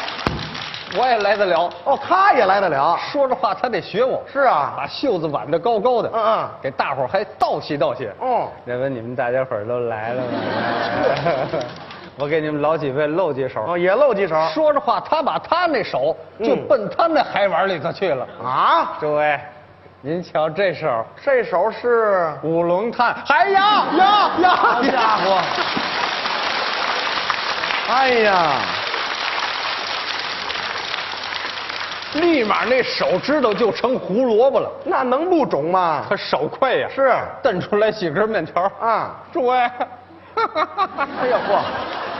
[0.99, 1.71] 我也来得了。
[1.85, 2.99] 哦，他也来得了。
[3.11, 4.23] 说着话，他得学我。
[4.31, 6.11] 是啊把袖子挽得高高的。
[6.13, 8.13] 嗯嗯给大伙儿还道谢道谢。
[8.21, 10.29] 哦那不你们大家伙儿都来了吗？
[12.19, 13.65] 我给你们老几位露几手。
[13.67, 14.35] 哦，也露几手。
[14.53, 18.27] 说着话，他把他那手就嗯奔他那海碗里头去了。
[18.45, 19.41] 啊，诸位，
[20.07, 25.41] 您瞧这手，这手是五龙探，哎呀呀呀好家伙！
[27.89, 28.53] 哎呀，
[32.13, 34.71] 立马那手指头就成胡萝卜了。
[34.85, 36.05] 那能不肿吗？
[36.09, 37.13] 他手快呀，是。
[37.43, 38.63] 蹬出来几根面条。
[38.81, 39.59] 啊，诸位，
[40.39, 41.59] 哎呀嚯，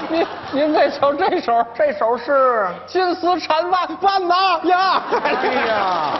[0.09, 5.03] 您您再瞧这手，这手是，金丝缠万万呐呀！
[5.23, 5.33] 哎
[5.69, 6.19] 呀，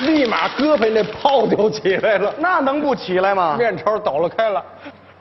[0.00, 3.56] 立马胳膊那泡就起来了，那能不起来吗？
[3.58, 4.62] 面朝倒了开了。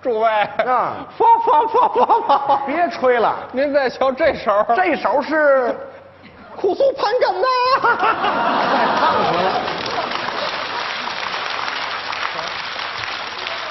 [0.02, 0.28] 诸位，
[0.66, 1.88] 啊发发发
[2.28, 2.58] 发发！
[2.66, 5.74] 别吹了，您再瞧这手，这手是，
[6.60, 7.48] 酷苏盘根呐！
[9.00, 9.83] 烫死了。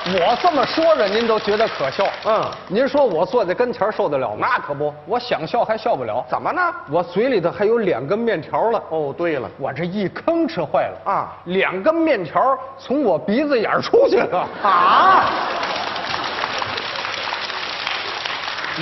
[0.04, 2.04] 我这么说着，您都觉得可笑。
[2.26, 4.48] 嗯您说我坐在跟前受得了吗？
[4.50, 6.24] 那可不，我想笑还笑不了。
[6.28, 6.60] 怎么呢？
[6.90, 8.82] 我嘴里头还有两根面条了。
[8.90, 15.30] 哦，对了，我这一吭吃坏了啊两根面条从我鼻子眼儿出去了啊！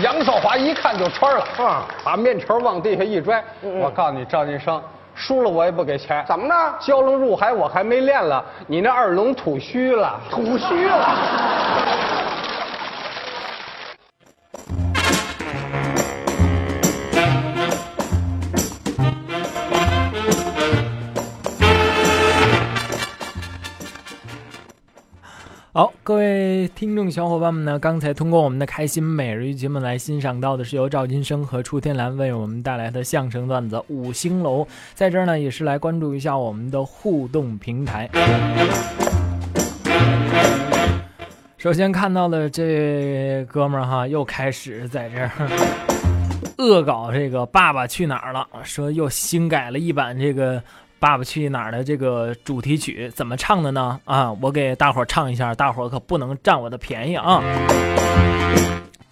[0.02, 3.44] 杨少华一看就穿了，啊把面条往地下一拽。
[3.60, 4.80] 我告诉你，赵金生，
[5.20, 6.24] 输了我也不给钱。
[6.26, 6.54] 怎么呢？
[6.80, 10.18] 蛟龙入海我还没练了，你那二龙吐须了。
[10.30, 11.08] 吐须了。
[25.72, 34.64] 好，各位听众小伙伴们呢，刚才通过我们的开心每日一节目来欣赏到的是由赵金生和楚天蓝为我们带来的相声段子《五星楼》。
[34.94, 38.10] 在这儿呢，也是来关注一下我们的互动平台。
[41.56, 45.30] 首先看到的这哥们儿哈，又开始在这儿
[46.58, 50.58] 恶搞这个《爸爸去哪儿了》，说又新改了一版这个
[51.00, 53.98] 《爸爸去哪儿》的这个主题曲，怎么唱的呢？
[54.04, 57.42] 啊，我给大伙儿唱一下，大伙儿可不能占我的便宜啊！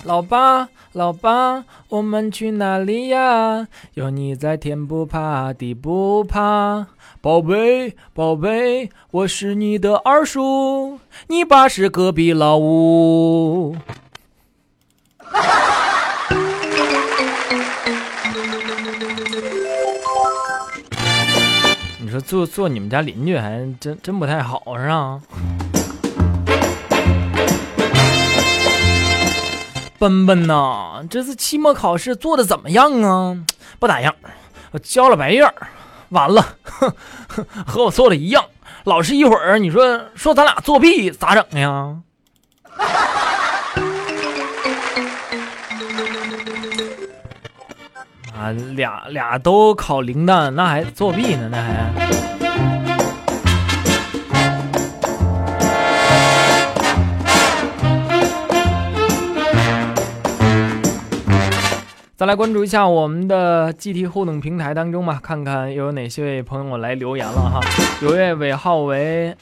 [0.04, 3.66] 老爸，老爸，我们去哪里呀？
[3.94, 6.88] 有你在，天不怕地不怕。
[7.22, 13.74] 宝贝，宝贝，我是你的二叔，你爸是隔壁老吴。
[22.20, 25.20] 做做你们家邻居还真真不太好是吧？
[29.98, 33.36] 奔奔呐，这次期末考试做的怎么样啊？
[33.80, 34.14] 不咋样，
[34.72, 35.52] 我交了白卷，
[36.10, 36.92] 完了，哼
[37.28, 38.44] 哼和我做的一样。
[38.84, 41.96] 老师一会儿你说说咱俩作弊咋整呀？
[48.38, 51.48] 啊，俩俩都考零蛋，那还作弊呢？
[51.50, 51.92] 那还。
[62.14, 67.60] 再来关注一下我们的 GT 互动平台当中吧，看看又有哪些位朋友来留言了哈。
[68.00, 69.36] 有位尾号为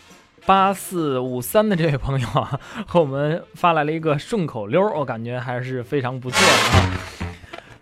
[0.47, 7.16] 八四五三的这位朋友啊，和我们发来了一个顺口溜，我感觉还是非常不错的啊。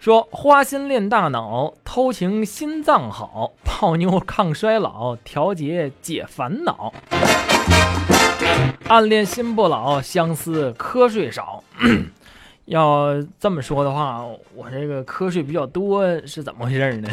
[0.04, 6.92] 说花心练大脑，偷情心脏好，泡妞抗衰老，调节解烦恼，
[8.86, 11.64] 暗恋心不老，相思瞌睡少。
[12.66, 14.22] 要这么说的话，
[14.54, 17.08] 我这个瞌睡比较多是怎么回事呢？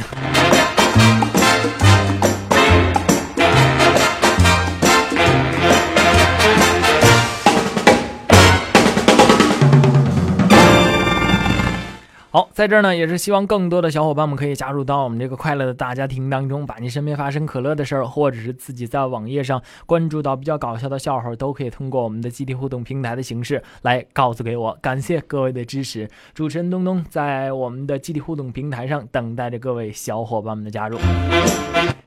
[12.34, 24.78] 好，在这儿呢，也是希望更多的小伙伴们可以加入到我们这个快乐的大家庭当中，把你身边发生可乐的事儿，或者是自己在网页上关注到比较搞笑的笑话，都可以通过我们的集体互动平台的形式来告诉给我。
[24.82, 30.98] 感谢各位的支持，主持人东东在我们的集体互动平台上等待着各位小伙伴们的加入。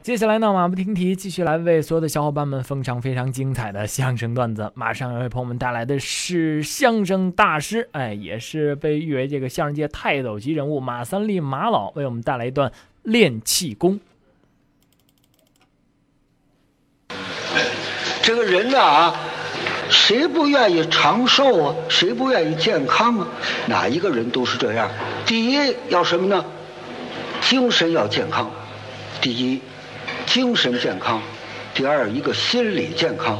[0.01, 4.71] 接下来呢，马不停蹄，继续来为所有的小伙伴们奉上非常精彩的相声段子。
[4.75, 12.71] 马上要为朋友们带来的是相声大师，哎，也是被誉为这个相声界太泰斗级人物马三立马老为我们带来一段
[13.03, 13.99] 练气功。
[18.23, 19.13] 这个人呐，
[19.91, 21.75] 谁不愿意长寿啊？
[21.89, 23.27] 谁不愿意健康啊？
[23.67, 24.89] 哪一个人都是这样。
[25.27, 26.45] 第一要什么呢？
[27.41, 28.49] 精神要健康。
[29.21, 29.61] 第一，
[30.27, 31.19] 精神健康；
[31.75, 33.37] 第二，一个心理健康。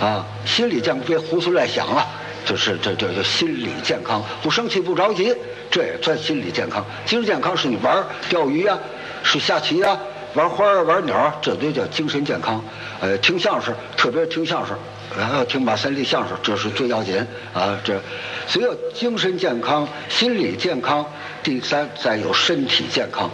[0.00, 2.06] 啊，心理健康别胡思乱想了，
[2.44, 5.34] 就是这这这心理健康，不生气不着急，
[5.70, 6.84] 这也算心理健康。
[7.06, 8.78] 精神健康是你玩钓鱼呀，
[9.22, 9.98] 是下棋呀。
[10.34, 12.60] 玩花儿玩鸟，这都叫精神健康。
[13.00, 14.76] 呃，听相声，特别听相声，
[15.16, 17.78] 然后听马三立相声，这是最要紧啊。
[17.84, 18.00] 这，
[18.48, 21.06] 只有精神健康、心理健康，
[21.44, 23.30] 第三再有身体健康。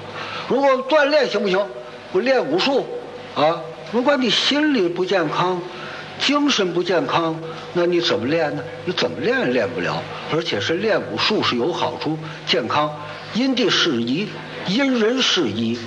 [0.46, 1.58] 如果锻炼行不行？
[2.12, 2.86] 我练武术
[3.34, 3.62] 啊。
[3.92, 5.58] 如果你心理不健康，
[6.20, 7.34] 精神不健康，
[7.72, 8.62] 那你怎么练呢？
[8.84, 10.02] 你怎么练也练不了。
[10.32, 12.94] 而且是练武术是有好处，健康，
[13.34, 14.28] 因地适宜，
[14.66, 15.78] 因人适宜。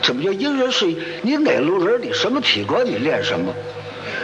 [0.00, 0.98] 怎么叫因人适宜？
[1.22, 3.52] 你哪路人，你什么体格，你练什么，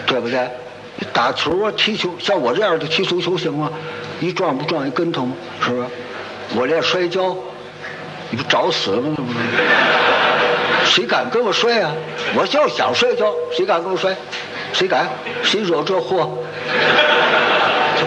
[0.06, 0.48] 对不对？
[0.96, 3.70] 你打球啊，踢球，像我这样的踢足球行吗？
[4.20, 5.34] 一撞不撞一跟头吗？
[5.60, 5.86] 是不是？
[6.54, 7.34] 我练摔跤，
[8.30, 9.16] 你不找死了吗？
[10.86, 11.90] 谁敢跟我摔啊？
[12.36, 14.14] 我就想摔跤，谁敢跟我摔？
[14.74, 15.08] 谁敢？
[15.44, 16.28] 谁惹这祸？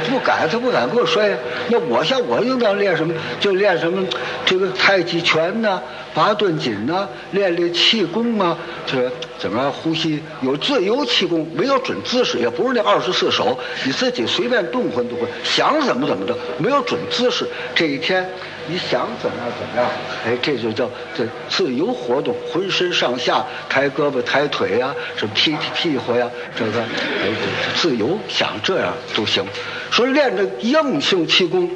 [0.10, 1.38] 不敢，他不敢给我摔呀。
[1.70, 3.14] 那我像我应当练什么？
[3.39, 4.05] 就练什么
[4.45, 5.82] 这个太极拳呐。
[6.14, 10.20] 八段锦呐，练练气功啊，这怎么呼吸？
[10.41, 17.47] 有自由气功，没有准姿势，也不是那二十四手，你自己随便动换动换，想怎么怎么的，没有准姿势。
[17.76, 18.28] 这一天
[18.68, 19.91] 你想怎么样怎么样，
[20.26, 26.28] 哎，这就叫这自由活动，浑身上下抬胳膊抬腿呀，什么踢踢屁股呀，
[26.58, 27.30] 这个哎
[27.76, 29.45] 自由想这样都行。
[29.92, 31.70] 说练这硬性气功，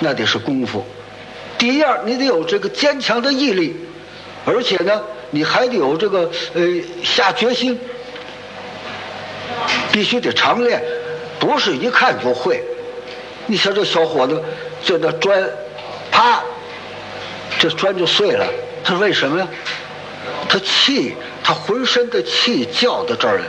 [0.00, 0.84] 那得是功夫。
[1.58, 3.76] 第一样，你得有这个坚强的毅力，
[4.44, 6.62] 而且呢，你还得有这个呃
[7.02, 7.78] 下决心，
[9.90, 10.82] 必须得常练，
[11.38, 12.62] 不是一看就会。
[13.46, 14.42] 你瞧这小伙子，
[14.84, 15.42] 这那砖，
[16.10, 16.42] 啪，
[17.58, 18.46] 这砖就碎了。
[18.84, 19.48] 他说为什么呀？
[20.48, 23.44] 他气，他浑身的气叫到这儿来，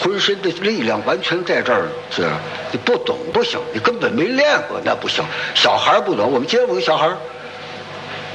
[0.00, 1.88] 浑身的力量完全在这儿。
[2.10, 2.28] 是，
[2.70, 5.24] 你不懂不行，你根本没练过那不行。
[5.54, 7.10] 小孩不懂，我们街坊有小孩。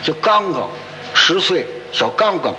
[0.04, 0.70] 就刚刚
[1.14, 2.54] 十岁，小刚刚，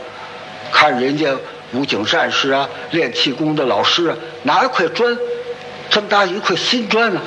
[0.73, 1.31] 看人家
[1.73, 5.17] 武警战士啊，练气功的老师啊，拿一块砖，
[5.91, 7.21] 这么大一块新砖呢，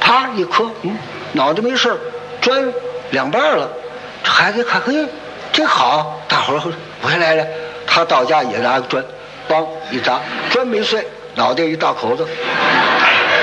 [0.00, 0.96] 啪一磕，嗯，
[1.32, 1.94] 脑袋没事
[2.40, 2.72] 砖
[3.10, 3.70] 两半了。
[4.22, 5.06] 这孩子一看，嘿，
[5.52, 6.60] 真好，大伙儿
[7.02, 7.46] 回来了。
[7.86, 9.04] 他到家也拿个砖，
[9.48, 10.20] 梆一砸，
[10.50, 11.06] 砖没碎，
[11.38, 12.26] 脑袋一大口子。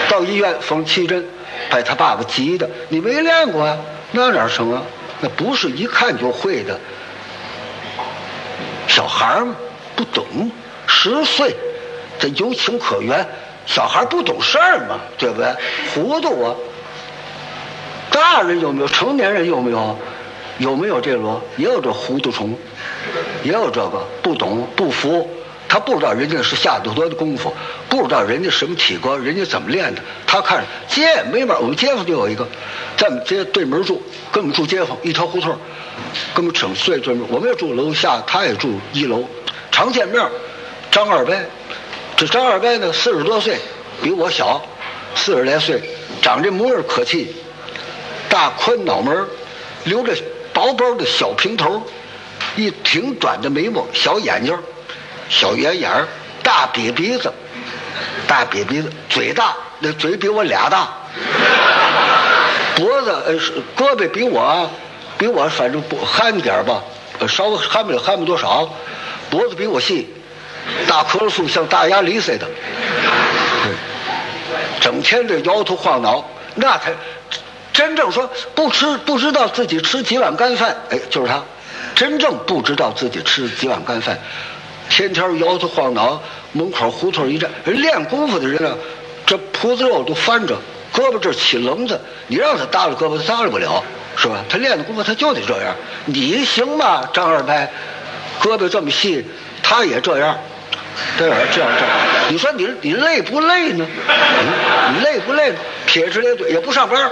[0.08, 1.26] 到医院缝七针，
[1.70, 3.76] 把他爸爸急的，你没练过啊，
[4.12, 4.82] 那哪成啊？
[5.22, 6.78] 那不是一看就会的，
[8.88, 9.48] 小孩儿
[9.96, 10.52] 不懂，
[10.86, 11.56] 十岁，
[12.20, 13.26] 这有情可原。
[13.66, 15.48] 小孩不懂事儿嘛，对不对？
[15.92, 16.54] 糊涂啊！
[18.12, 18.88] 大人有没有？
[18.88, 19.98] 成年人有没有？
[20.60, 21.42] 有没有这种？
[21.58, 22.56] 也有这糊涂虫，
[23.44, 25.28] 也有这个不懂不服。
[25.76, 27.54] 他不知道人家是下多多的功夫，
[27.90, 30.02] 不知道人家什么体格，人家怎么练的。
[30.26, 32.48] 他看街没门，我们街坊就有一个，
[32.96, 34.02] 在我们街对门住，
[34.32, 35.52] 跟我们住街坊一条胡同，
[36.34, 37.28] 跟我们整岁对门。
[37.30, 39.28] 我们也住楼下，他也住一楼，
[39.70, 40.26] 常见面。
[40.90, 41.44] 张二白，
[42.16, 43.58] 这张二白呢，四十多岁，
[44.02, 44.66] 比我小，
[45.14, 45.82] 四十来岁，
[46.22, 47.36] 长这模样可气，
[48.30, 49.28] 大宽脑门，
[49.84, 50.16] 留着
[50.54, 51.86] 薄薄的小平头，
[52.56, 54.58] 一挺短的眉毛，小眼睛。
[55.30, 56.08] 小圆眼儿，
[56.44, 57.32] 大瘪鼻子，
[58.28, 60.88] 大瘪鼻子，嘴大，那嘴比我俩大，
[62.76, 64.70] 脖子呃是胳膊比我，
[65.18, 66.82] 比我反正不憨点儿吧，
[67.28, 68.70] 稍微憨不了憨不多少，
[69.30, 70.08] 脖子比我细，
[70.88, 72.48] 大棵树像大鸭梨似的，
[74.80, 76.24] 整天这摇头晃脑，
[76.54, 76.94] 那才
[77.74, 81.42] 真正说不吃不知道自己吃几碗干饭，哎，就是他，
[81.96, 84.18] 真正不知道自己吃几碗干饭。
[84.90, 86.22] 天天摇头晃脑，
[86.54, 88.76] 门口胡同一站，人练功夫的人啊，
[89.26, 90.56] 这脯子肉都翻着，
[90.94, 93.84] 胳膊这起棱子，你让他耷拉胳膊，他耷拉不了，
[94.16, 94.44] 是吧？
[94.48, 95.76] 他练的功夫他就得这样。
[96.06, 97.70] 你行吗，张二白？
[98.40, 99.26] 胳膊这么细，
[99.64, 100.38] 他也这样，
[101.18, 101.90] 这样这样这样。
[102.30, 103.86] 你说你你累不累呢？
[104.94, 105.54] 你累不累？
[105.86, 107.10] 撇着咧嘴也不上班，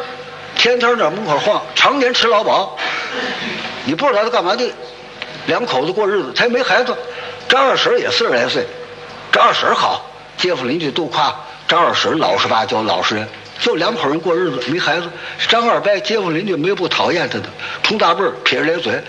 [0.55, 2.77] 天天在门口晃，常年吃劳保。
[3.85, 4.71] 你不知道他干嘛的？
[5.47, 6.95] 两口子过日子，他也没孩子。
[7.53, 8.65] 张二婶也四十来岁，
[9.31, 10.03] 张二婶好，
[10.37, 11.31] 街坊邻居都夸
[11.67, 13.27] 张二婶老实巴交，老实人。
[13.59, 15.07] 就两口人过日子，没孩子。
[15.47, 17.43] 张二伯街坊邻居没有不讨厌他的，
[17.83, 18.99] 冲大辈儿撇着咧嘴，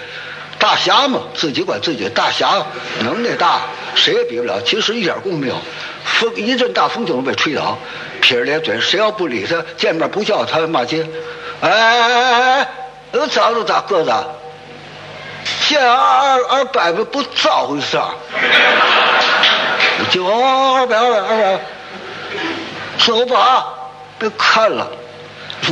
[0.59, 2.63] 大侠嘛，自己管自己大侠，
[3.01, 3.63] 能耐大，
[3.95, 4.61] 谁也比不了。
[4.61, 5.55] 其实一点功没有，
[6.05, 7.79] 风一阵大风就能被吹倒，
[8.21, 11.03] 撇着咧嘴，谁要不理他，见面不叫他骂街。
[11.63, 12.71] 哎哎哎哎哎，
[13.13, 14.13] 呃咋了咋个子？
[15.69, 18.03] 见二二二伯伯不招呼一声，
[20.11, 21.61] 就二百二百二百，
[22.99, 23.67] 走吧，
[24.19, 24.87] 别看了。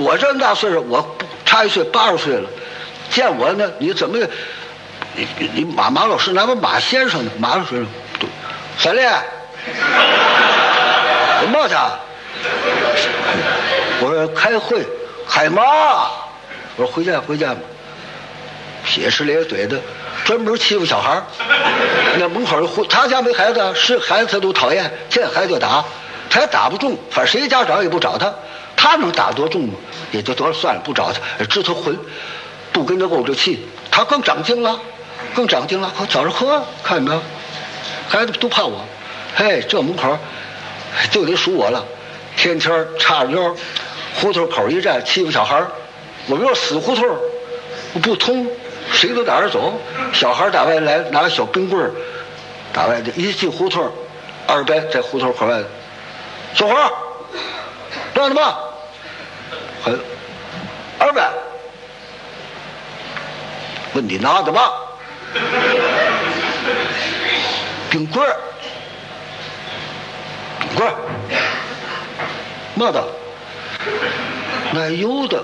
[0.01, 2.49] 我这么大岁数，我差一岁八十岁了，
[3.11, 4.19] 见我呢，你怎么，
[5.15, 7.31] 你你马马老师，哪怕马先生呢？
[7.39, 7.85] 马老师，
[8.19, 8.29] 对，
[8.79, 9.11] 三烈，
[11.41, 11.75] 怎么去？
[14.01, 14.87] 我说开会，
[15.29, 15.63] 开嘛？
[16.77, 17.61] 我说回家回家吧。
[18.93, 19.81] 撇着咧嘴的，
[20.23, 21.19] 专门欺负小孩
[22.19, 25.83] 那门口儿他家没孩子，是孩子他都讨厌，见孩子就打，
[26.29, 28.31] 他也打不中，反正谁家长也不找他，
[28.77, 29.75] 他能打多重吗？
[30.11, 31.99] 也就得了，算了，不找他，知他混，
[32.71, 34.79] 不跟他怄着气，他更长劲了，
[35.35, 35.91] 更长劲了。
[35.99, 37.23] 我早上喝，看见没有？
[38.11, 38.85] 孩子都怕我，
[39.35, 40.19] 嘿，这门口
[41.11, 41.83] 就得数我了，
[42.37, 43.57] 天天叉着腰，
[44.17, 45.63] 胡同口一站，欺负小孩
[46.27, 47.09] 我们要死胡同
[48.03, 48.47] 不通。
[49.03, 49.75] 谁都打着走，
[50.13, 51.91] 小孩打外来拿个小冰棍儿，
[52.73, 53.93] 打外的一进胡同，
[54.47, 55.61] 二伯在胡同口外，
[56.55, 56.89] 小伙儿，
[58.15, 58.41] 干什么？
[59.83, 59.99] 很，
[61.01, 61.21] 二伯，
[63.95, 64.71] 问你拿的嘛？
[67.91, 68.37] 冰棍儿，
[70.61, 70.95] 冰棍儿，
[72.77, 73.05] 嘛的？
[74.73, 75.43] 奶油的，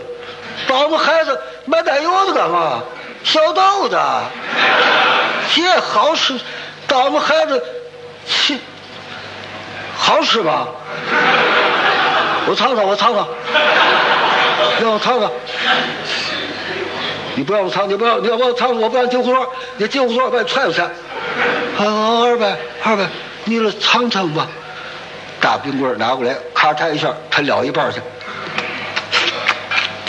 [0.68, 2.84] 把我们孩子买奶油的干嘛？
[3.24, 3.98] 小豆子，
[5.54, 6.38] 这好吃，
[6.86, 7.62] 咱们孩子
[8.26, 8.56] 切，
[9.96, 10.68] 好吃吧？
[12.46, 13.28] 我尝尝，我尝尝，
[14.80, 15.30] 让我尝尝。
[17.34, 19.46] 你不要我尝，你不要，你要不要尝，我不让进胡同，
[19.76, 20.80] 你进胡同把你踹出去。
[20.80, 20.88] 啊，
[22.24, 23.04] 二百，二百，
[23.44, 24.46] 你来尝尝吧。
[25.40, 28.00] 大冰棍拿过来，咔嚓一下，他了一半去。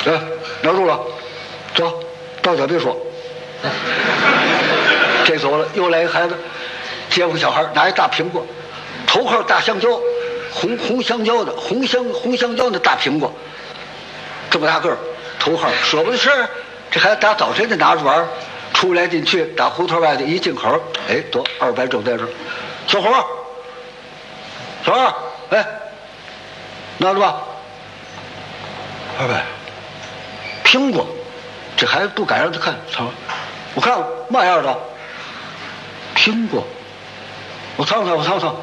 [0.05, 0.19] 来，
[0.61, 0.99] 拿住了，
[1.75, 2.03] 走。
[2.41, 2.97] 到家别说，
[5.25, 6.35] 这走了，又来一孩子，
[7.09, 8.45] 街坊小孩拿一大苹果，
[9.05, 9.89] 头号大香蕉，
[10.51, 13.31] 红红香蕉的红香红香蕉的大苹果，
[14.49, 14.97] 这么大个儿，
[15.37, 15.69] 头号。
[15.83, 16.29] 舍不得事
[16.89, 18.25] 这孩子打早晨就拿着玩
[18.73, 22.29] 出来进去，打胡同外头一进口，哎，得二百正在这儿，
[22.87, 23.23] 小伙儿，
[24.85, 25.13] 小二，
[25.49, 25.65] 哎，
[26.97, 27.41] 拿着吧，
[29.19, 29.43] 二百，
[30.63, 31.05] 苹果。
[31.79, 33.09] 这孩子不敢让他看，他说
[33.73, 34.77] ：“我看嘛样的？
[36.13, 36.61] 苹果，
[37.77, 38.53] 我尝尝，我尝尝。”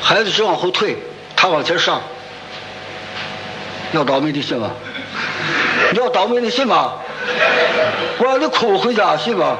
[0.00, 0.96] 孩子直往后退，
[1.34, 2.00] 他往前上。
[3.90, 4.70] 要倒霉的信吗？
[5.94, 6.92] 要倒霉的信吗？
[8.18, 9.56] 我让你哭回家信吗？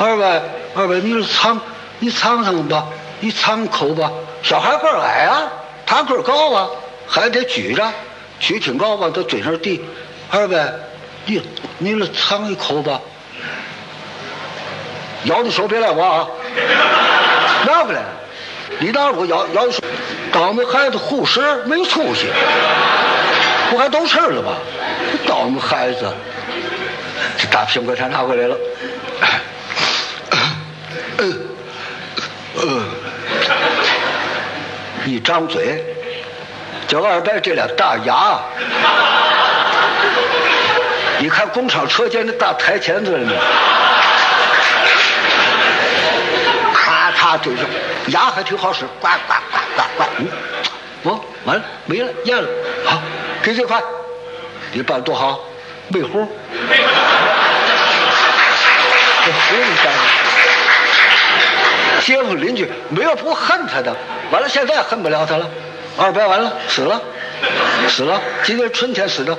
[0.00, 0.42] 二百，
[0.74, 1.60] 二百，你尝，
[2.00, 2.88] 你尝尝吧，
[3.20, 4.10] 你尝口吧。
[4.42, 5.42] 小孩个矮啊，
[5.86, 6.68] 他个高啊，
[7.06, 7.88] 还得举着。
[8.42, 9.80] 举挺高吧他嘴上递，
[10.28, 10.58] 二伯，
[11.26, 11.40] 你
[11.78, 13.00] 你来尝一口吧。
[15.26, 16.26] 咬你手别赖我啊！
[17.64, 18.02] 拿过来，
[18.80, 19.80] 你拿我咬咬你手。
[20.32, 22.26] 倒霉孩子护食没出息，
[23.70, 24.54] 不还都吃了吗？
[25.24, 26.12] 倒霉孩子，
[27.38, 28.56] 这大苹果他拿过来了。
[35.06, 35.84] 一张嘴。
[36.92, 38.38] 小二伯这俩大牙，
[41.18, 43.34] 你看工厂车间那大台钳子了没？
[46.74, 47.64] 咔咔对上，
[48.08, 50.04] 牙还挺好使，呱呱呱呱呱。
[50.18, 50.28] 嗯，
[51.04, 52.46] 我完了没了咽了，
[52.84, 53.00] 好，
[53.42, 53.80] 给这块，
[54.70, 55.40] 你办多好，
[55.88, 56.30] 没糊。
[59.24, 59.94] 这糊你干
[62.02, 63.96] 街坊邻居没有不恨他的，
[64.30, 65.48] 完了现在恨不了他了。
[65.96, 67.00] 二百完了，死了，
[67.88, 68.20] 死了。
[68.44, 69.36] 今年春天死的，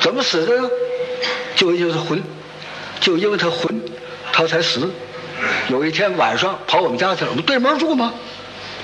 [0.00, 0.70] 怎么死的呢？
[1.54, 2.22] 就因为他混，
[3.00, 3.80] 就因为他混，
[4.32, 4.88] 他才死。
[5.68, 8.14] 有一天晚上跑我们家去了，我们对门住吗？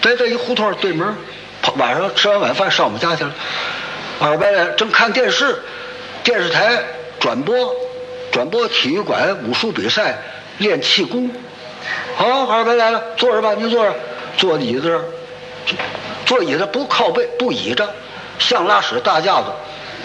[0.03, 1.14] 在这一胡同对门，
[1.62, 3.33] 跑晚上吃完晚饭上我们家去了。
[4.18, 5.62] 二百正看电视，
[6.25, 6.83] 电视台
[7.20, 7.75] 转播，
[8.31, 10.18] 转播体育馆武术比赛，
[10.59, 11.31] 练气功。
[12.16, 13.95] 好，二百来了，坐着吧，您坐着，
[14.37, 15.01] 坐椅子。
[16.33, 17.87] 坐椅子不靠背，不倚着，
[18.39, 19.53] 像拉屎大架子，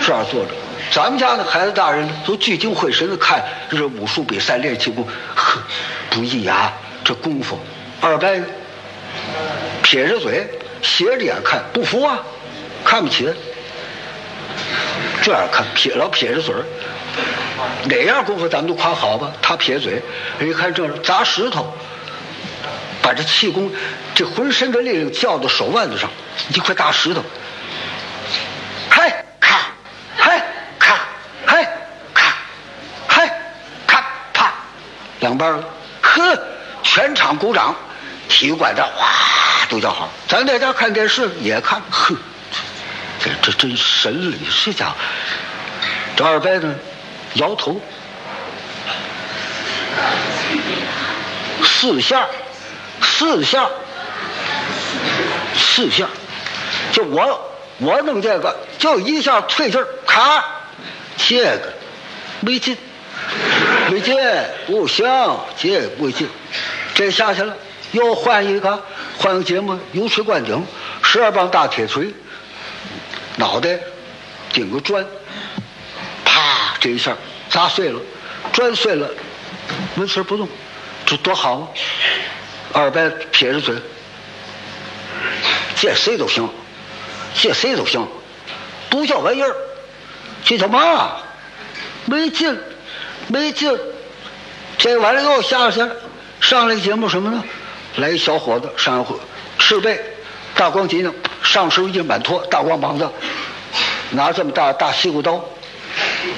[0.05, 0.51] 这样坐着。
[0.91, 5.61] 咱们家那孩子大人都聚精会神的看这武术比赛练气功，呵，
[6.09, 7.57] 不易啊，这功夫。
[8.01, 8.29] 二伯
[9.81, 10.45] 撇着嘴，
[10.81, 12.19] 斜着眼看，不服啊，
[12.83, 13.33] 看不起。
[15.21, 16.59] 这样看，撇老撇着嘴儿，
[17.85, 19.31] 哪样功夫咱们都夸好吧？
[19.41, 20.01] 他撇嘴，
[20.41, 21.73] 一看这砸石头，
[23.01, 23.71] 把这气功，
[24.13, 26.09] 这浑身的力量叫到手腕子上，
[26.49, 27.23] 一块大石头，
[28.89, 29.59] 嘿咔，
[30.17, 30.41] 嘿
[30.77, 30.97] 咔，
[31.45, 31.67] 嘿
[32.13, 32.35] 咔，
[33.07, 33.29] 嘿
[33.85, 34.53] 咔啪，
[35.19, 35.63] 两半了，
[36.01, 36.39] 呵，
[36.83, 37.75] 全场鼓掌，
[38.27, 39.07] 体育馆的哇
[39.69, 40.09] 都叫好。
[40.27, 42.15] 咱在家看电视也看，呵，
[43.23, 44.95] 这这真神了，这家伙。
[46.15, 46.75] 这二伯呢，
[47.35, 47.79] 摇头，
[51.63, 52.25] 四下，
[53.01, 53.69] 四下，
[55.55, 56.07] 四下，
[56.91, 60.43] 就我我弄这个，就一下退劲儿，咔，
[61.17, 61.73] 这个
[62.41, 62.77] 没劲，
[63.89, 64.15] 没劲，
[64.67, 65.05] 不行，
[65.57, 66.27] 这个不行，
[66.93, 67.55] 这下去了，
[67.91, 68.83] 又换一个，
[69.17, 70.63] 换个节目，油锤灌顶，
[71.03, 72.13] 十二磅大铁锤，
[73.35, 73.79] 脑袋
[74.51, 75.05] 顶个砖。
[76.23, 76.75] 啪！
[76.79, 77.15] 这一下
[77.49, 77.99] 砸碎了，
[78.51, 79.09] 砖碎了，
[79.95, 80.47] 纹丝不动，
[81.05, 81.67] 这多好啊！
[82.77, 83.75] 二伯撇着嘴，
[85.75, 86.47] 见谁都行，
[87.33, 88.07] 见谁都行，
[88.87, 89.55] 不叫玩意儿，
[90.45, 91.17] 这叫嘛？
[92.05, 92.55] 没劲，
[93.29, 93.75] 没劲。
[94.77, 95.83] 这完了以后下去，
[96.39, 97.43] 上来个节目什么呢？
[97.95, 99.15] 来一小伙子上回
[99.57, 99.99] 赤背，
[100.53, 101.11] 大光脊梁，
[101.41, 103.09] 上身一件满脱，大光膀子，
[104.11, 105.43] 拿这么大大西瓜刀。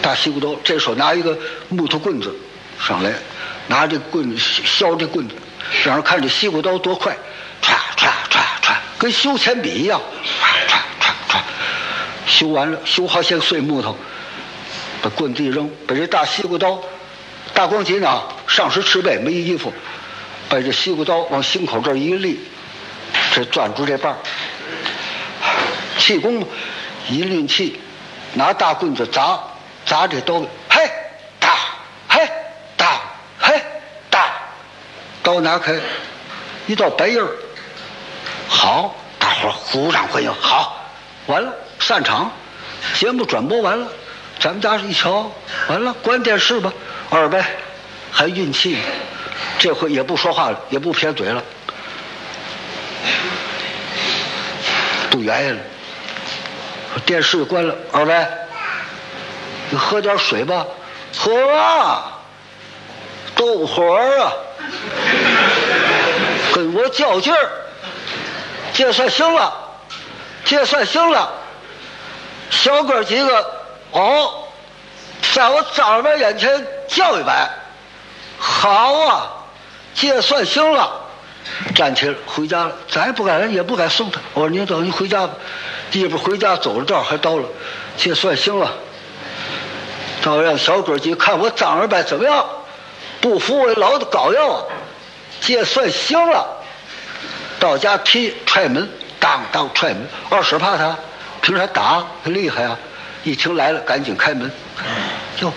[0.02, 1.38] 大西瓜刀，这手拿一个
[1.68, 2.34] 木头棍子
[2.80, 3.14] 上来，
[3.68, 5.36] 拿这棍子削这棍子，
[5.84, 7.16] 让人看这西瓜刀多快，
[7.62, 11.40] 唰唰唰唰，跟修铅笔一样，唰唰唰唰，
[12.26, 13.98] 修完了，修好些碎木头，
[15.02, 16.80] 把棍子一扔，把这大西瓜刀，
[17.54, 19.74] 大光脊呢，上身赤背没衣服，
[20.50, 22.40] 把这西瓜刀往心口这一立，
[23.34, 24.18] 这攥住这把
[25.98, 26.46] 气功
[27.08, 27.80] 一运气，
[28.34, 29.40] 拿大棍子砸。
[29.86, 30.40] 砸这刀，
[30.70, 30.88] 嘿，
[31.40, 31.50] 打，
[32.08, 32.30] 嘿，
[32.78, 33.02] 打，
[33.40, 33.60] 嘿，
[34.12, 34.30] 打，
[35.30, 35.76] 刀拿开，
[36.66, 37.28] 一道白印儿，
[38.48, 40.84] 好，大伙儿鼓掌欢迎，好，
[41.28, 42.32] 完了，散场，
[42.96, 43.88] 节目转播完了，
[44.40, 45.32] 咱们家一瞧，
[45.68, 46.74] 完了，关电视吧，
[47.12, 47.40] 二伯
[48.12, 48.80] 还运气，
[49.60, 51.44] 这回也不说话了，也不撇嘴了，
[55.12, 55.62] 不原因了，
[57.06, 58.16] 电视关了，二伯。
[59.70, 60.66] 你喝点水吧，
[61.16, 62.18] 喝啊，
[63.36, 64.34] 斗火啊，
[66.64, 67.50] 跟我较劲儿，
[68.74, 69.54] 这算行了，
[70.46, 71.32] 这算行了。
[72.50, 73.46] 小哥几个
[73.92, 74.44] 哦，
[75.34, 77.50] 在我张二伯眼前叫一摆，
[78.38, 79.32] 好啊，
[79.96, 80.92] 这算行了。
[81.74, 84.20] 站起来回家了，咱也不敢，也不敢送他。
[84.34, 85.34] 我说你等你回家吧，
[85.92, 87.46] 一边回家走着道还到了，
[87.98, 88.72] 这算行了。
[90.22, 92.46] 照让小哥几看我张二伯怎么样？
[93.22, 94.66] 不服我老子膏药，
[95.42, 96.48] 这算行了。
[97.60, 100.08] 到家踢踹门，当当踹门。
[100.30, 100.98] 二婶怕他，
[101.42, 102.06] 凭啥打？
[102.24, 102.78] 他厉害啊！
[103.24, 104.50] 一听来了，赶紧开门。
[105.42, 105.52] 哟，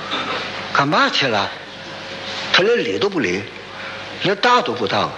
[0.73, 1.49] 干嘛去了？
[2.53, 3.43] 他连理都不理，
[4.23, 5.09] 连搭都不搭，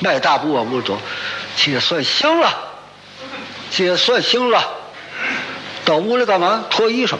[0.00, 1.00] 迈大步往屋走。
[1.56, 2.52] 这算行了，
[3.70, 4.68] 这算行了。
[5.84, 6.64] 到屋里干嘛？
[6.68, 7.16] 脱衣裳。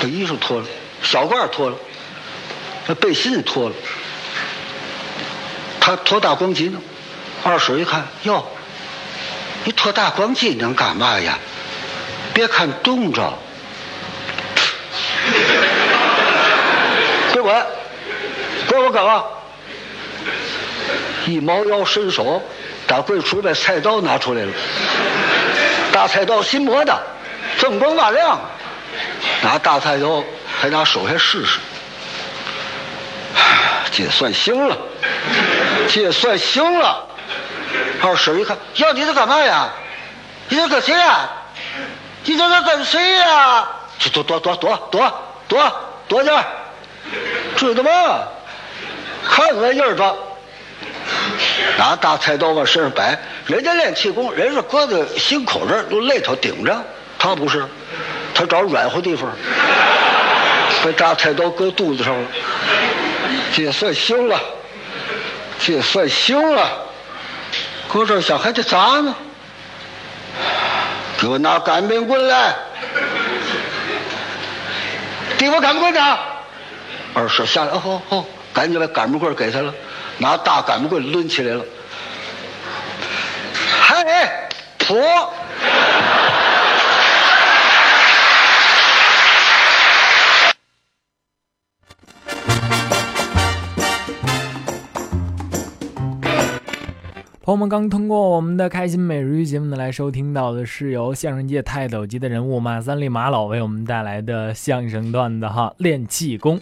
[0.00, 0.66] 把衣裳脱了，
[1.02, 1.76] 小褂脱了，
[2.86, 3.74] 那背心脱了，
[5.80, 6.78] 他脱大光巾呢。
[7.42, 8.46] 二婶一看，哟，
[9.64, 11.38] 你脱大光巾能干嘛呀？
[12.34, 13.32] 别看冻着，
[17.32, 17.66] 给我，
[18.68, 19.24] 给我干嘛？
[21.26, 22.42] 一猫腰伸手，
[22.86, 24.52] 打柜橱把菜刀拿出来了，
[25.92, 27.02] 大菜刀新磨的，
[27.58, 28.38] 锃光瓦亮。
[29.42, 30.22] 拿大菜刀，
[30.60, 31.58] 还拿手下试试，
[33.90, 34.76] 这算行了，
[35.92, 37.06] 这算行了。
[38.02, 39.68] 二婶一看，要你这干嘛呀？
[40.48, 41.28] 你这跟谁呀？
[42.24, 43.68] 你这是跟谁呀？
[44.12, 45.12] 躲躲躲躲躲躲
[45.48, 45.72] 躲
[46.08, 46.44] 躲点
[47.56, 47.90] 知道吗？
[49.28, 50.14] 看我印儿吧。
[51.76, 56.84] 拿大菜刀往身上摆，人家练气功，人是搁在心口这儿，用肋头顶着，
[57.18, 57.64] 他不是。
[58.34, 59.30] 他找软和地方，
[60.84, 62.28] 把大菜刀搁肚子上了，
[63.52, 64.40] 这算行了，
[65.60, 66.68] 这也算行了。
[67.88, 69.14] 搁这想还得砸呢？
[71.18, 72.54] 给我拿擀面棍来！
[75.36, 76.00] 给我擀面棍子？
[77.12, 79.74] 二婶下来，哦哦，赶紧把擀面棍给他了，
[80.18, 81.64] 拿大擀面棍抡起来了，
[83.86, 84.30] 嘿，
[84.78, 85.34] 破。
[97.50, 106.60] 朋友们刚通过我们的开心每日鱼节目呢，来收听到的是由相声界泰斗级的人物马三立马老为我们带来的相声段子哈，练气功。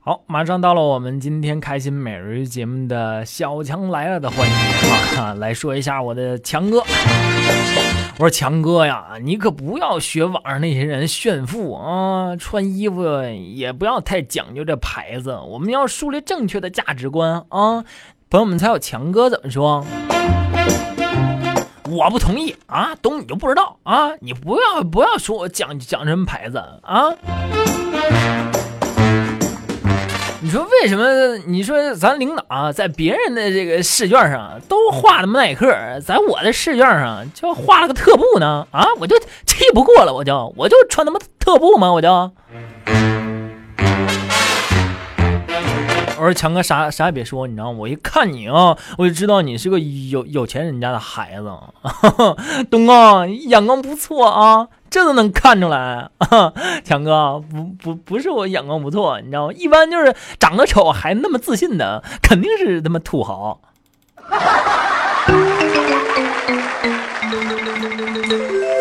[0.00, 6.82] 好，马上到了我们今天开心每日鱼节目的小强来了的环节啊，来说一下我的强哥。
[8.18, 13.04] 我说强哥呀，你可不要学网上那些人炫富啊，穿衣服
[13.54, 17.84] 也不要太讲究这牌子，我们要树立正确的价值观啊。
[18.30, 19.84] 朋友们猜我强哥怎么说？
[21.90, 27.12] 我不同意啊，懂你就不知道啊，你不要不要说我讲讲什么牌子啊。
[30.56, 31.36] 你说为什么？
[31.46, 35.66] 你说咱领导，在别人的这个试卷上都画的耐克，
[36.00, 38.66] 在我的试卷上就画了个特步呢？
[38.70, 41.92] 啊，我就气不过了，我就我就穿他妈特步吗？
[41.92, 42.08] 我就。
[46.18, 47.78] 我说强哥啥啥也别说，你知道吗？
[47.78, 51.50] 我一看你啊，我就知道你是个有有钱人家的孩子。
[52.70, 54.68] 东哥眼光不错啊。
[54.88, 56.08] 这都能看出来，
[56.84, 59.52] 强哥不不不是我眼光不错，你知道吗？
[59.54, 63.60] 一般就是长得丑还那么自信的，肯定是他妈土豪。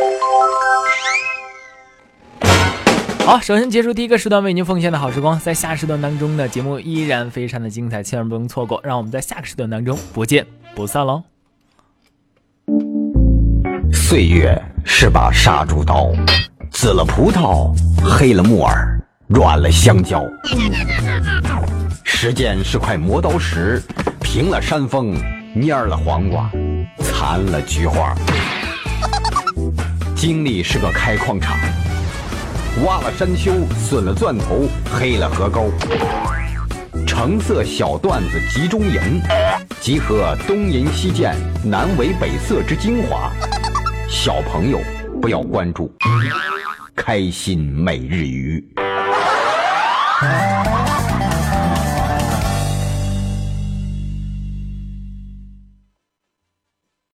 [3.25, 8.79] 好，首先结束第一个时段为您奉献的好时光，在下时段当中的节目依然非常的精彩，千万不能错过。
[8.83, 10.45] 让我们在下个时段当中不见
[10.75, 11.23] 不散喽。
[13.91, 14.55] 岁月
[14.85, 16.11] 是把杀猪刀，
[16.69, 18.95] 紫了葡萄，黑了木耳，
[19.25, 20.23] 软了香蕉。
[22.03, 23.81] 时间是块磨刀石，
[24.21, 25.15] 平了山峰，
[25.55, 26.51] 蔫了黄瓜，
[26.99, 28.13] 残了菊花。
[30.15, 31.57] 经历是个开矿场，
[32.83, 35.71] 挖了山丘损了钻头黑了河沟。
[37.07, 39.21] 橙色小段子集中营
[39.79, 43.31] 集合东营西涧南为北色之精华。
[44.09, 44.79] 小朋友
[45.21, 45.89] 不要关注
[46.95, 48.63] 开心每日娱